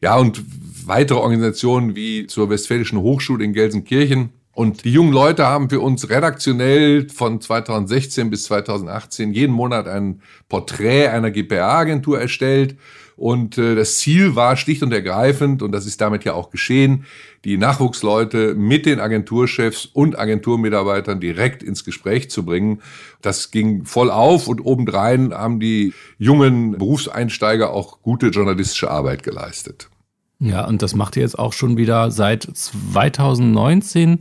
ja 0.00 0.16
und 0.16 0.42
weitere 0.86 1.18
Organisationen 1.18 1.96
wie 1.96 2.26
zur 2.26 2.48
Westfälischen 2.48 3.00
Hochschule 3.00 3.44
in 3.44 3.52
Gelsenkirchen. 3.52 4.30
Und 4.52 4.84
die 4.84 4.92
jungen 4.92 5.12
Leute 5.12 5.46
haben 5.46 5.70
für 5.70 5.78
uns 5.80 6.10
redaktionell 6.10 7.08
von 7.08 7.40
2016 7.40 8.28
bis 8.28 8.44
2018 8.44 9.32
jeden 9.32 9.52
Monat 9.52 9.86
ein 9.86 10.20
Porträt 10.48 11.08
einer 11.08 11.30
GPA-Agentur 11.30 12.20
erstellt 12.20 12.76
und 13.18 13.58
äh, 13.58 13.74
das 13.74 13.98
Ziel 13.98 14.36
war 14.36 14.56
schlicht 14.56 14.82
und 14.82 14.92
ergreifend, 14.92 15.60
und 15.62 15.72
das 15.72 15.86
ist 15.86 16.00
damit 16.00 16.24
ja 16.24 16.34
auch 16.34 16.50
geschehen, 16.50 17.04
die 17.44 17.58
Nachwuchsleute 17.58 18.54
mit 18.54 18.86
den 18.86 19.00
Agenturchefs 19.00 19.86
und 19.86 20.18
Agenturmitarbeitern 20.18 21.20
direkt 21.20 21.62
ins 21.62 21.84
Gespräch 21.84 22.30
zu 22.30 22.44
bringen. 22.44 22.80
Das 23.20 23.50
ging 23.50 23.84
voll 23.84 24.10
auf 24.10 24.46
und 24.46 24.64
obendrein 24.64 25.34
haben 25.34 25.58
die 25.58 25.94
jungen 26.18 26.78
Berufseinsteiger 26.78 27.70
auch 27.70 28.02
gute 28.02 28.28
journalistische 28.28 28.90
Arbeit 28.90 29.24
geleistet. 29.24 29.88
Ja, 30.38 30.64
und 30.66 30.82
das 30.82 30.94
macht 30.94 31.16
ihr 31.16 31.22
jetzt 31.22 31.38
auch 31.38 31.52
schon 31.52 31.76
wieder 31.76 32.12
seit 32.12 32.44
2019 32.44 34.20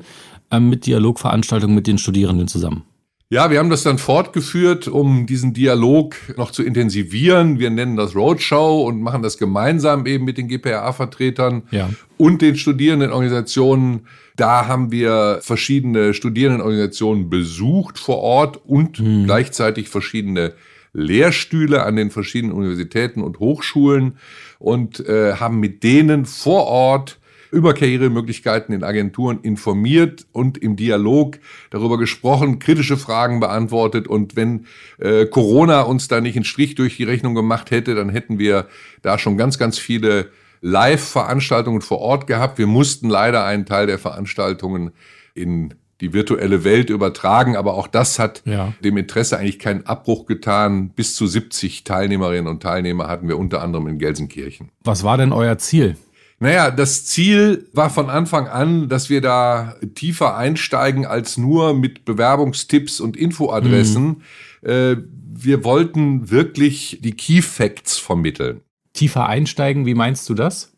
äh, 0.50 0.60
mit 0.60 0.88
Dialogveranstaltungen 0.88 1.76
mit 1.76 1.86
den 1.86 2.00
Studierenden 2.00 2.48
zusammen. 2.48 2.84
Ja, 3.30 3.52
wir 3.52 3.60
haben 3.60 3.70
das 3.70 3.84
dann 3.84 3.98
fortgeführt, 3.98 4.88
um 4.88 5.26
diesen 5.26 5.54
Dialog 5.54 6.16
noch 6.38 6.52
zu 6.52 6.64
intensivieren. 6.64 7.60
Wir 7.60 7.70
nennen 7.70 7.98
das 7.98 8.16
Roadshow 8.16 8.86
und 8.88 9.02
machen 9.02 9.22
das 9.22 9.38
gemeinsam 9.38 10.06
eben 10.06 10.24
mit 10.24 10.38
den 10.38 10.48
GPA-Vertretern 10.48 11.64
ja. 11.72 11.90
und 12.16 12.42
den 12.42 12.56
Studierendenorganisationen. 12.56 14.08
Da 14.38 14.68
haben 14.68 14.92
wir 14.92 15.40
verschiedene 15.42 16.14
Studierendenorganisationen 16.14 17.30
besucht 17.30 18.00
vor 18.00 18.20
Ort 18.20 18.62
und 18.66 19.02
mhm. 19.02 19.26
gleichzeitig 19.26 19.90
verschiedene 19.90 20.54
Lehrstühle 20.94 21.84
an 21.84 21.98
den 21.98 22.12
verschiedenen 22.12 22.54
Universitäten 22.54 23.22
und 23.22 23.40
Hochschulen 23.40 24.20
und 24.58 25.02
äh, 25.02 25.34
haben 25.34 25.60
mit 25.60 25.84
denen 25.84 26.26
vor 26.26 26.66
Ort 26.68 27.20
über 27.52 27.74
Karrieremöglichkeiten 27.74 28.74
in 28.74 28.84
Agenturen 28.84 29.40
informiert 29.42 30.26
und 30.32 30.58
im 30.58 30.76
Dialog 30.76 31.40
darüber 31.70 31.98
gesprochen, 31.98 32.60
kritische 32.60 32.98
Fragen 32.98 33.40
beantwortet. 33.40 34.08
Und 34.08 34.36
wenn 34.36 34.66
äh, 35.00 35.26
Corona 35.26 35.82
uns 35.82 36.08
da 36.08 36.22
nicht 36.22 36.36
einen 36.36 36.46
Strich 36.46 36.76
durch 36.76 36.98
die 36.98 37.04
Rechnung 37.04 37.36
gemacht 37.36 37.72
hätte, 37.72 37.96
dann 37.96 38.10
hätten 38.10 38.40
wir 38.40 38.68
da 39.02 39.18
schon 39.18 39.38
ganz, 39.38 39.58
ganz 39.58 39.78
viele 39.78 40.30
Live-Veranstaltungen 40.62 41.82
vor 41.82 42.00
Ort 42.00 42.28
gehabt. 42.28 42.58
Wir 42.58 42.68
mussten 42.68 43.10
leider 43.10 43.46
einen 43.46 43.66
Teil 43.66 43.88
der 43.88 44.00
Veranstaltungen 44.00 44.92
in 45.34 45.74
die 46.02 46.14
virtuelle 46.14 46.64
Welt 46.64 46.90
übertragen, 46.90 47.56
aber 47.56 47.74
auch 47.74 47.88
das 47.88 48.20
hat 48.20 48.44
ja. 48.46 48.74
dem 48.84 48.98
Interesse 48.98 49.38
eigentlich 49.38 49.60
keinen 49.60 49.86
Abbruch 49.88 50.26
getan. 50.26 50.90
Bis 50.90 51.16
zu 51.16 51.26
70 51.26 51.84
Teilnehmerinnen 51.84 52.48
und 52.48 52.62
Teilnehmer 52.62 53.08
hatten 53.08 53.28
wir 53.28 53.38
unter 53.38 53.62
anderem 53.62 53.88
in 53.88 53.98
Gelsenkirchen. 53.98 54.70
Was 54.84 55.04
war 55.04 55.18
denn 55.18 55.32
euer 55.32 55.58
Ziel? 55.58 55.98
Naja, 56.40 56.70
das 56.70 57.06
Ziel 57.06 57.68
war 57.74 57.90
von 57.90 58.10
Anfang 58.10 58.48
an, 58.48 58.90
dass 58.90 59.10
wir 59.10 59.22
da 59.22 59.76
tiefer 59.96 60.38
einsteigen 60.38 61.06
als 61.06 61.38
nur 61.38 61.74
mit 61.74 62.06
Bewerbungstipps 62.06 63.00
und 63.00 63.18
Infoadressen. 63.18 64.22
Mhm. 64.62 64.70
Äh, 64.70 64.98
wir 65.40 65.64
wollten 65.64 66.30
wirklich 66.30 67.00
die 67.02 67.14
Key 67.14 67.42
Facts 67.42 67.98
vermitteln. 67.98 68.62
Tiefer 68.94 69.28
einsteigen, 69.28 69.86
wie 69.86 69.96
meinst 69.96 70.30
du 70.30 70.36
das? 70.36 70.74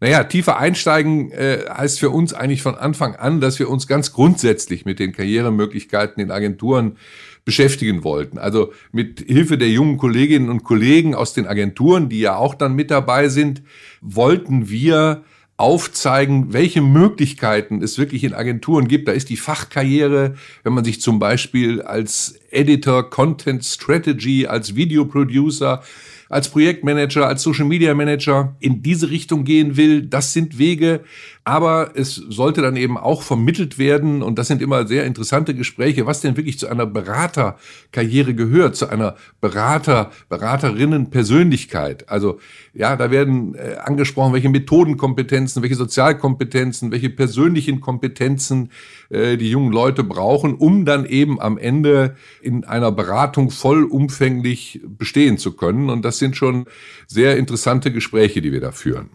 Naja, 0.00 0.24
tiefer 0.24 0.58
einsteigen 0.58 1.30
äh, 1.32 1.64
heißt 1.68 2.00
für 2.00 2.08
uns 2.08 2.32
eigentlich 2.32 2.62
von 2.62 2.74
Anfang 2.74 3.16
an, 3.16 3.40
dass 3.40 3.58
wir 3.58 3.68
uns 3.68 3.86
ganz 3.86 4.12
grundsätzlich 4.12 4.86
mit 4.86 4.98
den 4.98 5.12
Karrieremöglichkeiten 5.12 6.22
in 6.22 6.30
Agenturen 6.30 6.96
beschäftigen 7.44 8.04
wollten. 8.04 8.38
Also 8.38 8.72
mit 8.92 9.24
Hilfe 9.26 9.58
der 9.58 9.68
jungen 9.68 9.96
Kolleginnen 9.96 10.50
und 10.50 10.64
Kollegen 10.64 11.14
aus 11.14 11.32
den 11.32 11.46
Agenturen, 11.46 12.08
die 12.08 12.20
ja 12.20 12.36
auch 12.36 12.54
dann 12.54 12.74
mit 12.74 12.90
dabei 12.90 13.28
sind, 13.28 13.62
wollten 14.00 14.68
wir 14.68 15.24
aufzeigen, 15.60 16.54
welche 16.54 16.80
Möglichkeiten 16.80 17.82
es 17.82 17.98
wirklich 17.98 18.24
in 18.24 18.32
Agenturen 18.32 18.88
gibt. 18.88 19.08
Da 19.08 19.12
ist 19.12 19.28
die 19.28 19.36
Fachkarriere, 19.36 20.34
wenn 20.62 20.72
man 20.72 20.84
sich 20.84 21.02
zum 21.02 21.18
Beispiel 21.18 21.82
als 21.82 22.40
Editor, 22.50 23.10
Content 23.10 23.62
Strategy, 23.64 24.46
als 24.46 24.74
Videoproducer, 24.74 25.82
als 26.30 26.48
Projektmanager, 26.48 27.26
als 27.26 27.42
Social 27.42 27.66
Media 27.66 27.92
Manager 27.92 28.56
in 28.60 28.82
diese 28.82 29.10
Richtung 29.10 29.44
gehen 29.44 29.76
will. 29.76 30.02
Das 30.02 30.32
sind 30.32 30.58
Wege, 30.58 31.00
aber 31.44 31.92
es 31.94 32.14
sollte 32.14 32.60
dann 32.60 32.76
eben 32.76 32.98
auch 32.98 33.22
vermittelt 33.22 33.78
werden, 33.78 34.22
und 34.22 34.38
das 34.38 34.48
sind 34.48 34.60
immer 34.60 34.86
sehr 34.86 35.06
interessante 35.06 35.54
Gespräche, 35.54 36.06
was 36.06 36.20
denn 36.20 36.36
wirklich 36.36 36.58
zu 36.58 36.68
einer 36.68 36.86
Beraterkarriere 36.86 38.34
gehört, 38.34 38.76
zu 38.76 38.88
einer 38.88 39.16
Berater, 39.40 40.10
Beraterinnen-Persönlichkeit. 40.28 42.08
Also 42.08 42.38
ja, 42.74 42.94
da 42.96 43.10
werden 43.10 43.54
äh, 43.54 43.76
angesprochen, 43.76 44.34
welche 44.34 44.50
Methodenkompetenzen, 44.50 45.62
welche 45.62 45.76
Sozialkompetenzen, 45.76 46.92
welche 46.92 47.10
persönlichen 47.10 47.80
Kompetenzen 47.80 48.70
äh, 49.08 49.36
die 49.36 49.50
jungen 49.50 49.72
Leute 49.72 50.04
brauchen, 50.04 50.54
um 50.54 50.84
dann 50.84 51.06
eben 51.06 51.40
am 51.40 51.56
Ende 51.56 52.16
in 52.42 52.64
einer 52.64 52.92
Beratung 52.92 53.50
vollumfänglich 53.50 54.80
bestehen 54.86 55.38
zu 55.38 55.56
können. 55.56 55.90
Und 55.90 56.04
das 56.04 56.18
sind 56.18 56.36
schon 56.36 56.66
sehr 57.06 57.38
interessante 57.38 57.92
Gespräche, 57.92 58.42
die 58.42 58.52
wir 58.52 58.60
da 58.60 58.72
führen. 58.72 59.08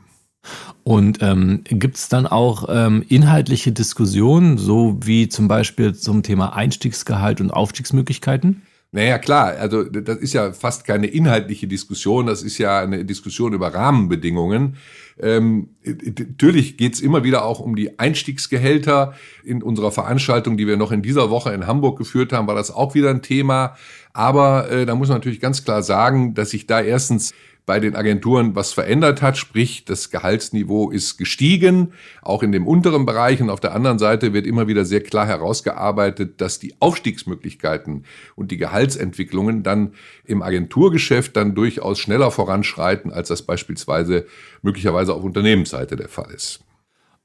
Und 0.83 1.19
ähm, 1.21 1.61
gibt 1.63 1.97
es 1.97 2.09
dann 2.09 2.27
auch 2.27 2.67
ähm, 2.69 3.03
inhaltliche 3.07 3.71
Diskussionen, 3.71 4.57
so 4.57 4.97
wie 5.01 5.29
zum 5.29 5.47
Beispiel 5.47 5.95
zum 5.95 6.23
Thema 6.23 6.55
Einstiegsgehalt 6.55 7.41
und 7.41 7.51
Aufstiegsmöglichkeiten? 7.51 8.61
Naja, 8.95 9.17
klar, 9.17 9.47
also 9.59 9.83
das 9.83 10.19
ist 10.19 10.31
ja 10.31 10.53
fast 10.53 10.85
keine 10.85 11.07
inhaltliche 11.07 11.67
Diskussion, 11.67 12.27
das 12.27 12.43
ist 12.43 12.57
ja 12.59 12.79
eine 12.79 13.03
Diskussion 13.03 13.51
über 13.51 13.73
Rahmenbedingungen. 13.73 14.77
Ähm, 15.19 15.71
natürlich 15.83 16.77
geht's 16.77 17.01
immer 17.01 17.25
wieder 17.25 17.43
auch 17.43 17.59
um 17.59 17.75
die 17.75 17.99
Einstiegsgehälter. 17.99 19.13
In 19.43 19.61
unserer 19.61 19.91
Veranstaltung, 19.91 20.55
die 20.55 20.65
wir 20.65 20.77
noch 20.77 20.93
in 20.93 21.01
dieser 21.01 21.29
Woche 21.29 21.53
in 21.53 21.67
Hamburg 21.67 21.97
geführt 21.97 22.31
haben, 22.31 22.47
war 22.47 22.55
das 22.55 22.71
auch 22.71 22.95
wieder 22.95 23.09
ein 23.09 23.21
Thema. 23.21 23.75
Aber 24.13 24.71
äh, 24.71 24.85
da 24.85 24.95
muss 24.95 25.09
man 25.09 25.17
natürlich 25.17 25.41
ganz 25.41 25.65
klar 25.65 25.83
sagen, 25.83 26.33
dass 26.33 26.51
sich 26.51 26.65
da 26.65 26.79
erstens 26.79 27.33
bei 27.65 27.79
den 27.79 27.95
Agenturen 27.95 28.55
was 28.55 28.73
verändert 28.73 29.21
hat, 29.21 29.37
sprich 29.37 29.85
das 29.85 30.11
Gehaltsniveau 30.11 30.91
ist 30.91 31.17
gestiegen, 31.17 31.93
auch 32.21 32.43
in 32.43 32.51
dem 32.51 32.67
unteren 32.67 33.05
Bereich 33.05 33.41
und 33.41 33.49
auf 33.49 33.59
der 33.59 33.73
anderen 33.73 33.99
Seite 33.99 34.33
wird 34.33 34.45
immer 34.45 34.67
wieder 34.67 34.85
sehr 34.85 35.01
klar 35.01 35.25
herausgearbeitet, 35.25 36.41
dass 36.41 36.59
die 36.59 36.75
Aufstiegsmöglichkeiten 36.79 38.05
und 38.35 38.51
die 38.51 38.57
Gehaltsentwicklungen 38.57 39.63
dann 39.63 39.93
im 40.25 40.41
Agenturgeschäft 40.41 41.35
dann 41.35 41.55
durchaus 41.55 41.99
schneller 41.99 42.31
voranschreiten, 42.31 43.11
als 43.11 43.29
das 43.29 43.41
beispielsweise 43.41 44.25
möglicherweise 44.61 45.13
auf 45.13 45.23
Unternehmensseite 45.23 45.95
der 45.95 46.09
Fall 46.09 46.31
ist. 46.33 46.64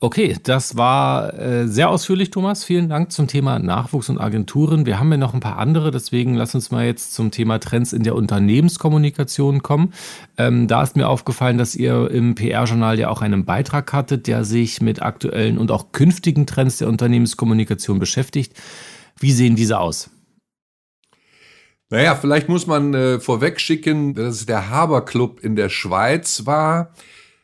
Okay, 0.02 0.35
das 0.42 0.78
war 0.78 1.38
äh, 1.38 1.69
sehr 1.69 1.90
ausführlich, 1.90 2.30
Thomas. 2.30 2.64
Vielen 2.64 2.88
Dank 2.88 3.12
zum 3.12 3.28
Thema 3.28 3.59
Nachwuchs 3.59 4.09
und 4.09 4.16
Agenturen. 4.16 4.87
Wir 4.87 4.99
haben 4.99 5.11
ja 5.11 5.19
noch 5.19 5.35
ein 5.35 5.40
paar 5.40 5.59
andere, 5.59 5.90
deswegen 5.90 6.33
lass 6.37 6.54
uns 6.54 6.71
mal 6.71 6.87
jetzt 6.87 7.12
zum 7.12 7.30
Thema 7.30 7.59
Trends 7.59 7.92
in 7.92 8.02
der 8.02 8.14
Unternehmenskommunikation 8.14 9.62
kommen. 9.62 9.92
Ähm, 10.38 10.69
da 10.69 10.83
ist 10.83 10.97
mir 10.97 11.07
aufgefallen, 11.07 11.59
dass 11.59 11.75
ihr 11.75 12.11
im 12.11 12.35
PR-Journal 12.35 12.99
ja 12.99 13.11
auch 13.11 13.21
einen 13.21 13.45
Beitrag 13.45 13.92
hattet, 13.92 14.26
der 14.26 14.45
sich 14.45 14.80
mit 14.80 15.02
aktuellen 15.02 15.59
und 15.59 15.71
auch 15.71 15.92
künftigen 15.92 16.47
Trends 16.47 16.78
der 16.78 16.88
Unternehmenskommunikation 16.88 17.99
beschäftigt. 17.99 18.54
Wie 19.19 19.33
sehen 19.33 19.54
diese 19.54 19.78
aus? 19.78 20.09
Naja, 21.90 22.14
vielleicht 22.14 22.49
muss 22.49 22.66
man 22.66 22.95
äh, 22.95 23.21
vorweg 23.21 23.61
schicken, 23.61 24.14
dass 24.14 24.37
es 24.37 24.47
der 24.47 24.71
Haber 24.71 25.04
Club 25.04 25.40
in 25.40 25.57
der 25.57 25.69
Schweiz 25.69 26.47
war 26.47 26.95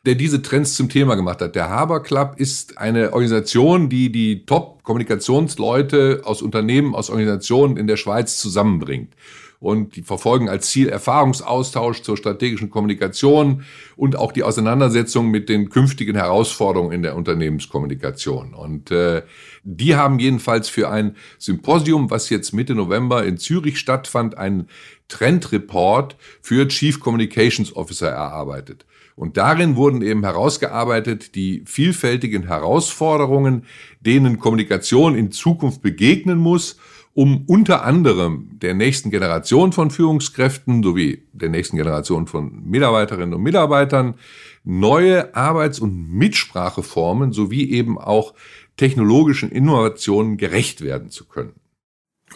der 0.06 0.14
diese 0.14 0.40
Trends 0.40 0.74
zum 0.74 0.88
Thema 0.88 1.16
gemacht 1.16 1.40
hat. 1.40 1.56
Der 1.56 1.68
Haber 1.68 2.00
Club 2.00 2.34
ist 2.38 2.78
eine 2.78 3.12
Organisation, 3.12 3.88
die 3.88 4.10
die 4.10 4.46
Top-Kommunikationsleute 4.46 6.22
aus 6.24 6.42
Unternehmen, 6.42 6.94
aus 6.94 7.10
Organisationen 7.10 7.76
in 7.76 7.88
der 7.88 7.96
Schweiz 7.96 8.38
zusammenbringt 8.38 9.14
und 9.58 9.96
die 9.96 10.02
verfolgen 10.02 10.48
als 10.48 10.68
Ziel 10.68 10.88
Erfahrungsaustausch 10.88 12.02
zur 12.02 12.16
strategischen 12.16 12.70
Kommunikation 12.70 13.64
und 13.96 14.16
auch 14.16 14.30
die 14.30 14.44
Auseinandersetzung 14.44 15.30
mit 15.30 15.48
den 15.48 15.70
künftigen 15.70 16.14
Herausforderungen 16.14 16.92
in 16.92 17.02
der 17.02 17.16
Unternehmenskommunikation. 17.16 18.54
Und 18.54 18.92
äh, 18.92 19.22
die 19.64 19.96
haben 19.96 20.18
jedenfalls 20.18 20.68
für 20.68 20.88
ein 20.88 21.16
Symposium, 21.38 22.10
was 22.10 22.30
jetzt 22.30 22.52
Mitte 22.52 22.74
November 22.74 23.24
in 23.24 23.38
Zürich 23.38 23.78
stattfand, 23.78 24.38
einen 24.38 24.68
Trendreport 25.08 26.16
für 26.42 26.68
Chief 26.68 27.00
Communications 27.00 27.74
Officer 27.74 28.08
erarbeitet. 28.08 28.84
Und 29.16 29.36
darin 29.36 29.74
wurden 29.74 30.02
eben 30.02 30.22
herausgearbeitet 30.22 31.34
die 31.34 31.62
vielfältigen 31.66 32.46
Herausforderungen, 32.46 33.64
denen 34.00 34.38
Kommunikation 34.38 35.16
in 35.16 35.32
Zukunft 35.32 35.82
begegnen 35.82 36.38
muss 36.38 36.76
um 37.16 37.44
unter 37.46 37.82
anderem 37.82 38.50
der 38.60 38.74
nächsten 38.74 39.10
Generation 39.10 39.72
von 39.72 39.90
Führungskräften 39.90 40.82
sowie 40.82 41.22
der 41.32 41.48
nächsten 41.48 41.78
Generation 41.78 42.26
von 42.26 42.62
Mitarbeiterinnen 42.68 43.32
und 43.32 43.42
Mitarbeitern 43.42 44.16
neue 44.64 45.34
Arbeits- 45.34 45.78
und 45.78 46.10
Mitspracheformen 46.12 47.32
sowie 47.32 47.70
eben 47.70 47.96
auch 47.96 48.34
technologischen 48.76 49.50
Innovationen 49.50 50.36
gerecht 50.36 50.82
werden 50.82 51.08
zu 51.08 51.24
können. 51.24 51.54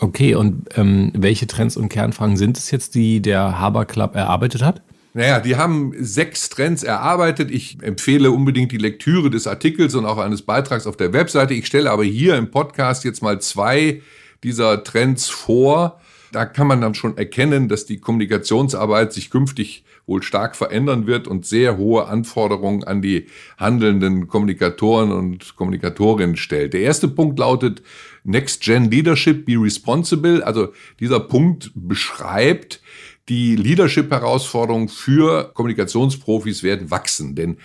Okay, 0.01 0.35
und 0.35 0.71
ähm, 0.77 1.13
welche 1.15 1.47
Trends 1.47 1.77
und 1.77 1.91
Kernfragen 1.91 2.39
sind 2.39 2.57
es 2.57 2.71
jetzt, 2.71 2.95
die 2.95 3.21
der 3.21 3.59
Haber 3.59 3.85
Club 3.85 4.15
erarbeitet 4.15 4.63
hat? 4.63 4.81
Naja, 5.13 5.41
die 5.41 5.57
haben 5.57 5.93
sechs 5.99 6.49
Trends 6.51 6.85
erarbeitet. 6.85 7.51
Ich 7.51 7.79
empfehle 7.83 8.31
unbedingt 8.31 8.71
die 8.71 8.79
Lektüre 8.79 9.29
des 9.29 9.49
Artikels 9.49 9.97
und 9.97 10.07
auch 10.07 10.19
eines 10.19 10.43
Beitrags 10.43 10.87
auf 10.87 10.97
der 10.97 11.13
Webseite. 11.13 11.55
Ich 11.55 11.67
stelle 11.67 11.91
aber 11.91 12.05
hier 12.05 12.37
im 12.37 12.51
Podcast 12.51 13.05
jetzt 13.05 13.21
mal 13.21 13.41
zwei 13.41 14.03
dieser 14.45 14.85
Trends 14.85 15.29
vor. 15.29 16.01
Da 16.31 16.47
kann 16.47 16.69
man 16.69 16.81
dann 16.81 16.95
schon 16.95 17.19
erkennen, 17.19 17.69
dass 17.69 17.87
die 17.87 17.99
Kommunikationsarbeit 17.99 19.13
sich 19.13 19.31
künftig 19.31 19.85
wohl 20.07 20.23
stark 20.23 20.55
verändern 20.55 21.09
wird 21.09 21.27
und 21.27 21.45
sehr 21.45 21.77
hohe 21.77 22.07
Anforderungen 22.07 22.85
an 22.85 23.03
die 23.03 23.27
handelnden 23.59 24.29
Kommunikatoren 24.29 25.11
und 25.11 25.57
Kommunikatorinnen 25.57 26.37
stellt. 26.37 26.73
Der 26.73 26.83
erste 26.83 27.09
Punkt 27.09 27.39
lautet 27.39 27.83
Next 28.23 28.63
Gen 28.63 28.91
Leadership 28.91 29.45
Be 29.45 29.55
Responsible. 29.57 30.43
Also 30.45 30.73
dieser 31.01 31.21
Punkt 31.21 31.73
beschreibt, 31.75 32.81
die 33.29 33.57
Leadership-Herausforderungen 33.57 34.89
für 34.89 35.53
Kommunikationsprofis 35.55 36.63
werden 36.63 36.91
wachsen. 36.91 37.35
Denn 37.35 37.59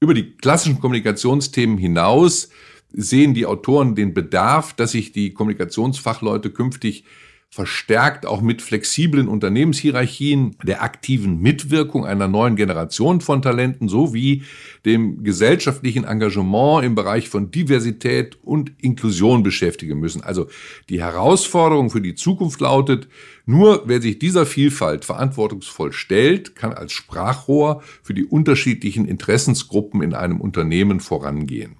über 0.00 0.14
die 0.14 0.36
klassischen 0.36 0.80
Kommunikationsthemen 0.80 1.78
hinaus 1.78 2.50
sehen 2.92 3.34
die 3.34 3.46
Autoren 3.46 3.94
den 3.94 4.14
Bedarf, 4.14 4.72
dass 4.74 4.92
sich 4.92 5.12
die 5.12 5.32
Kommunikationsfachleute 5.32 6.50
künftig 6.50 7.04
verstärkt 7.50 8.26
auch 8.26 8.42
mit 8.42 8.60
flexiblen 8.60 9.26
Unternehmenshierarchien, 9.26 10.54
der 10.62 10.82
aktiven 10.82 11.40
Mitwirkung 11.40 12.04
einer 12.04 12.28
neuen 12.28 12.56
Generation 12.56 13.22
von 13.22 13.40
Talenten 13.40 13.88
sowie 13.88 14.42
dem 14.84 15.24
gesellschaftlichen 15.24 16.04
Engagement 16.04 16.84
im 16.84 16.94
Bereich 16.94 17.30
von 17.30 17.50
Diversität 17.50 18.36
und 18.42 18.72
Inklusion 18.82 19.42
beschäftigen 19.42 19.98
müssen. 19.98 20.22
Also 20.22 20.48
die 20.90 21.00
Herausforderung 21.00 21.88
für 21.88 22.02
die 22.02 22.14
Zukunft 22.14 22.60
lautet, 22.60 23.08
nur 23.46 23.84
wer 23.86 24.02
sich 24.02 24.18
dieser 24.18 24.44
Vielfalt 24.44 25.06
verantwortungsvoll 25.06 25.94
stellt, 25.94 26.54
kann 26.54 26.74
als 26.74 26.92
Sprachrohr 26.92 27.82
für 28.02 28.12
die 28.12 28.26
unterschiedlichen 28.26 29.06
Interessensgruppen 29.06 30.02
in 30.02 30.12
einem 30.12 30.42
Unternehmen 30.42 31.00
vorangehen. 31.00 31.77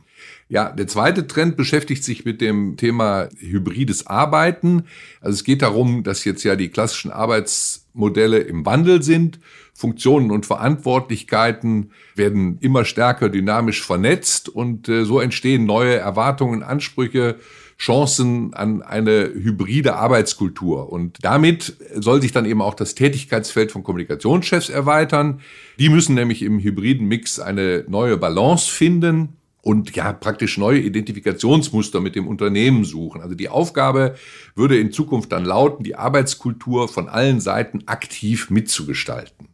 Ja, 0.51 0.73
der 0.73 0.87
zweite 0.87 1.27
Trend 1.27 1.59
beschäftigt 1.59 2.03
sich 2.03 2.25
mit 2.25 2.41
dem 2.41 2.79
Thema 2.79 3.29
hybrides 3.39 4.07
Arbeiten. 4.07 4.85
Also 5.21 5.35
es 5.35 5.45
geht 5.45 5.61
darum, 5.61 6.05
dass 6.05 6.25
jetzt 6.25 6.43
ja 6.43 6.57
die 6.57 6.71
klassischen 6.71 7.11
Arbeitsmodelle 7.11 8.39
im 8.39 8.65
Wandel 8.65 9.03
sind. 9.03 9.41
Funktionen 9.75 10.31
und 10.31 10.47
Verantwortlichkeiten 10.47 11.91
werden 12.15 12.57
immer 12.61 12.87
stärker 12.87 13.29
dynamisch 13.29 13.85
vernetzt 13.85 14.49
und 14.49 14.89
äh, 14.89 15.05
so 15.05 15.21
entstehen 15.21 15.67
neue 15.67 15.97
Erwartungen, 15.97 16.63
Ansprüche, 16.63 17.37
Chancen 17.79 18.55
an 18.55 18.83
eine 18.83 19.31
hybride 19.33 19.95
Arbeitskultur. 19.97 20.91
Und 20.91 21.19
damit 21.21 21.77
soll 21.95 22.23
sich 22.23 22.33
dann 22.33 22.47
eben 22.47 22.63
auch 22.63 22.75
das 22.75 22.97
Tätigkeitsfeld 22.97 23.71
von 23.71 23.85
Kommunikationschefs 23.85 24.69
erweitern. 24.69 25.43
Die 25.79 25.91
müssen 25.91 26.15
nämlich 26.15 26.43
im 26.43 26.59
hybriden 26.59 27.07
Mix 27.07 27.39
eine 27.39 27.85
neue 27.87 28.17
Balance 28.17 28.69
finden 28.69 29.35
und 29.63 29.95
ja 29.95 30.13
praktisch 30.13 30.59
neue 30.59 30.79
Identifikationsmuster 30.79 32.01
mit 32.01 32.15
dem 32.15 32.27
Unternehmen 32.27 32.85
suchen. 32.85 33.21
Also 33.21 33.35
die 33.35 33.49
Aufgabe 33.49 34.15
würde 34.55 34.79
in 34.79 34.93
Zukunft 34.93 35.33
dann 35.33 35.45
lauten, 35.45 35.85
die 35.85 35.97
Arbeitskultur 35.97 36.89
von 36.89 37.09
allen 37.09 37.41
Seiten 37.41 37.83
aktiv 37.87 38.51
mitzugestalten. 38.51 39.49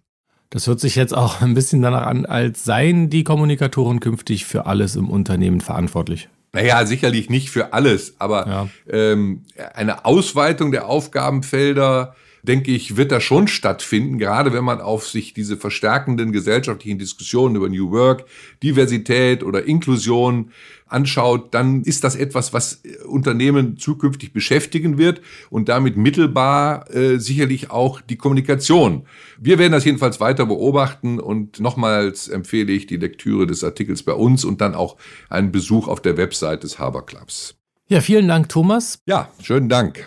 Das 0.50 0.66
hört 0.68 0.78
sich 0.78 0.94
jetzt 0.94 1.16
auch 1.16 1.40
ein 1.40 1.54
bisschen 1.54 1.82
danach 1.82 2.06
an, 2.06 2.26
als 2.26 2.64
seien 2.64 3.10
die 3.10 3.24
Kommunikatoren 3.24 3.98
künftig 3.98 4.44
für 4.44 4.66
alles 4.66 4.94
im 4.94 5.10
Unternehmen 5.10 5.60
verantwortlich. 5.60 6.28
Naja, 6.52 6.86
sicherlich 6.86 7.28
nicht 7.28 7.50
für 7.50 7.72
alles, 7.72 8.14
aber 8.20 8.46
ja. 8.46 8.68
ähm, 8.88 9.42
eine 9.74 10.04
Ausweitung 10.04 10.70
der 10.70 10.86
Aufgabenfelder 10.86 12.14
denke 12.44 12.70
ich, 12.70 12.96
wird 12.96 13.10
da 13.10 13.20
schon 13.20 13.48
stattfinden, 13.48 14.18
gerade 14.18 14.52
wenn 14.52 14.64
man 14.64 14.80
auf 14.80 15.08
sich 15.08 15.32
diese 15.32 15.56
verstärkenden 15.56 16.30
gesellschaftlichen 16.30 16.98
Diskussionen 16.98 17.56
über 17.56 17.68
New 17.68 17.90
Work, 17.90 18.26
Diversität 18.62 19.42
oder 19.42 19.64
Inklusion 19.64 20.50
anschaut, 20.86 21.54
dann 21.54 21.82
ist 21.82 22.04
das 22.04 22.14
etwas, 22.14 22.52
was 22.52 22.82
Unternehmen 23.06 23.78
zukünftig 23.78 24.32
beschäftigen 24.32 24.98
wird 24.98 25.22
und 25.48 25.68
damit 25.68 25.96
mittelbar 25.96 26.94
äh, 26.94 27.18
sicherlich 27.18 27.70
auch 27.70 28.00
die 28.02 28.16
Kommunikation. 28.16 29.06
Wir 29.40 29.58
werden 29.58 29.72
das 29.72 29.84
jedenfalls 29.84 30.20
weiter 30.20 30.46
beobachten 30.46 31.18
und 31.18 31.60
nochmals 31.60 32.28
empfehle 32.28 32.72
ich 32.72 32.86
die 32.86 32.98
Lektüre 32.98 33.46
des 33.46 33.64
Artikels 33.64 34.02
bei 34.02 34.12
uns 34.12 34.44
und 34.44 34.60
dann 34.60 34.74
auch 34.74 34.96
einen 35.30 35.50
Besuch 35.50 35.88
auf 35.88 36.02
der 36.02 36.16
Website 36.16 36.62
des 36.62 36.78
Haber 36.78 37.06
Clubs. 37.06 37.56
Ja, 37.88 38.00
vielen 38.00 38.28
Dank, 38.28 38.48
Thomas. 38.50 39.00
Ja, 39.06 39.28
schönen 39.42 39.68
Dank 39.68 40.06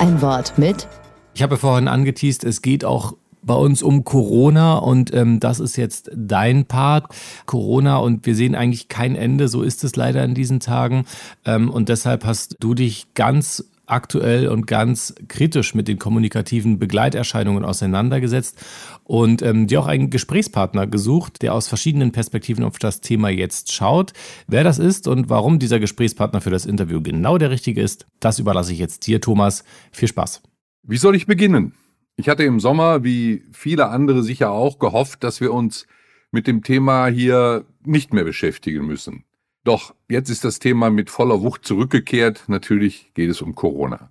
ein 0.00 0.22
Wort 0.22 0.54
mit. 0.56 0.88
Ich 1.34 1.42
habe 1.42 1.58
vorhin 1.58 1.86
angeteased, 1.86 2.44
es 2.44 2.62
geht 2.62 2.86
auch 2.86 3.16
bei 3.42 3.54
uns 3.54 3.82
um 3.82 4.04
Corona 4.04 4.78
und 4.78 5.14
ähm, 5.14 5.40
das 5.40 5.60
ist 5.60 5.76
jetzt 5.76 6.10
dein 6.14 6.64
Part. 6.64 7.14
Corona 7.44 7.98
und 7.98 8.24
wir 8.24 8.34
sehen 8.34 8.54
eigentlich 8.54 8.88
kein 8.88 9.14
Ende, 9.14 9.48
so 9.48 9.62
ist 9.62 9.84
es 9.84 9.96
leider 9.96 10.24
in 10.24 10.34
diesen 10.34 10.58
Tagen. 10.58 11.04
Ähm, 11.44 11.70
und 11.70 11.90
deshalb 11.90 12.24
hast 12.24 12.56
du 12.60 12.74
dich 12.74 13.08
ganz 13.14 13.64
aktuell 13.90 14.48
und 14.48 14.66
ganz 14.66 15.14
kritisch 15.28 15.74
mit 15.74 15.88
den 15.88 15.98
kommunikativen 15.98 16.78
Begleiterscheinungen 16.78 17.64
auseinandergesetzt 17.64 18.58
und 19.04 19.42
ähm, 19.42 19.66
dir 19.66 19.80
auch 19.80 19.86
einen 19.86 20.10
Gesprächspartner 20.10 20.86
gesucht, 20.86 21.42
der 21.42 21.54
aus 21.54 21.68
verschiedenen 21.68 22.12
Perspektiven 22.12 22.64
auf 22.64 22.78
das 22.78 23.00
Thema 23.00 23.28
jetzt 23.28 23.72
schaut. 23.72 24.12
Wer 24.46 24.64
das 24.64 24.78
ist 24.78 25.08
und 25.08 25.28
warum 25.28 25.58
dieser 25.58 25.80
Gesprächspartner 25.80 26.40
für 26.40 26.50
das 26.50 26.66
Interview 26.66 27.02
genau 27.02 27.38
der 27.38 27.50
richtige 27.50 27.82
ist, 27.82 28.06
das 28.20 28.38
überlasse 28.38 28.72
ich 28.72 28.78
jetzt 28.78 29.06
dir, 29.06 29.20
Thomas. 29.20 29.64
Viel 29.92 30.08
Spaß. 30.08 30.42
Wie 30.82 30.96
soll 30.96 31.14
ich 31.14 31.26
beginnen? 31.26 31.74
Ich 32.16 32.28
hatte 32.28 32.44
im 32.44 32.60
Sommer, 32.60 33.02
wie 33.04 33.44
viele 33.52 33.88
andere 33.88 34.22
sicher 34.22 34.50
auch, 34.50 34.78
gehofft, 34.78 35.24
dass 35.24 35.40
wir 35.40 35.52
uns 35.52 35.86
mit 36.30 36.46
dem 36.46 36.62
Thema 36.62 37.06
hier 37.06 37.64
nicht 37.84 38.12
mehr 38.12 38.24
beschäftigen 38.24 38.86
müssen. 38.86 39.24
Doch 39.64 39.94
jetzt 40.08 40.30
ist 40.30 40.44
das 40.44 40.58
Thema 40.58 40.90
mit 40.90 41.10
voller 41.10 41.42
Wucht 41.42 41.64
zurückgekehrt. 41.64 42.44
Natürlich 42.48 43.12
geht 43.14 43.30
es 43.30 43.42
um 43.42 43.54
Corona. 43.54 44.10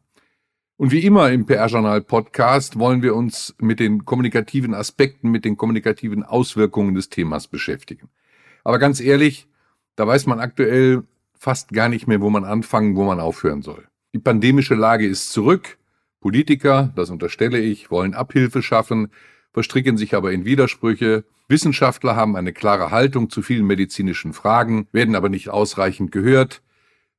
Und 0.77 0.91
wie 0.91 1.03
immer 1.05 1.29
im 1.31 1.45
PR-Journal-Podcast 1.45 2.79
wollen 2.79 3.01
wir 3.01 3.15
uns 3.15 3.55
mit 3.59 3.79
den 3.79 4.05
kommunikativen 4.05 4.73
Aspekten, 4.73 5.29
mit 5.29 5.43
den 5.43 5.57
kommunikativen 5.57 6.23
Auswirkungen 6.23 6.95
des 6.95 7.09
Themas 7.09 7.47
beschäftigen. 7.47 8.09
Aber 8.63 8.79
ganz 8.79 9.01
ehrlich, 9.01 9.47
da 9.95 10.07
weiß 10.07 10.25
man 10.27 10.39
aktuell 10.39 11.03
fast 11.37 11.73
gar 11.73 11.89
nicht 11.89 12.07
mehr, 12.07 12.21
wo 12.21 12.29
man 12.29 12.45
anfangen, 12.45 12.95
wo 12.95 13.03
man 13.03 13.19
aufhören 13.19 13.61
soll. 13.61 13.87
Die 14.13 14.19
pandemische 14.19 14.75
Lage 14.75 15.05
ist 15.05 15.31
zurück. 15.31 15.77
Politiker, 16.21 16.93
das 16.95 17.09
unterstelle 17.09 17.59
ich, 17.59 17.91
wollen 17.91 18.13
Abhilfe 18.13 18.61
schaffen, 18.61 19.09
verstricken 19.53 19.97
sich 19.97 20.15
aber 20.15 20.31
in 20.31 20.45
Widersprüche. 20.45 21.25
Wissenschaftler 21.47 22.15
haben 22.15 22.35
eine 22.35 22.53
klare 22.53 22.91
Haltung 22.91 23.29
zu 23.29 23.41
vielen 23.41 23.65
medizinischen 23.65 24.33
Fragen, 24.33 24.87
werden 24.91 25.15
aber 25.15 25.29
nicht 25.29 25.49
ausreichend 25.49 26.11
gehört. 26.11 26.61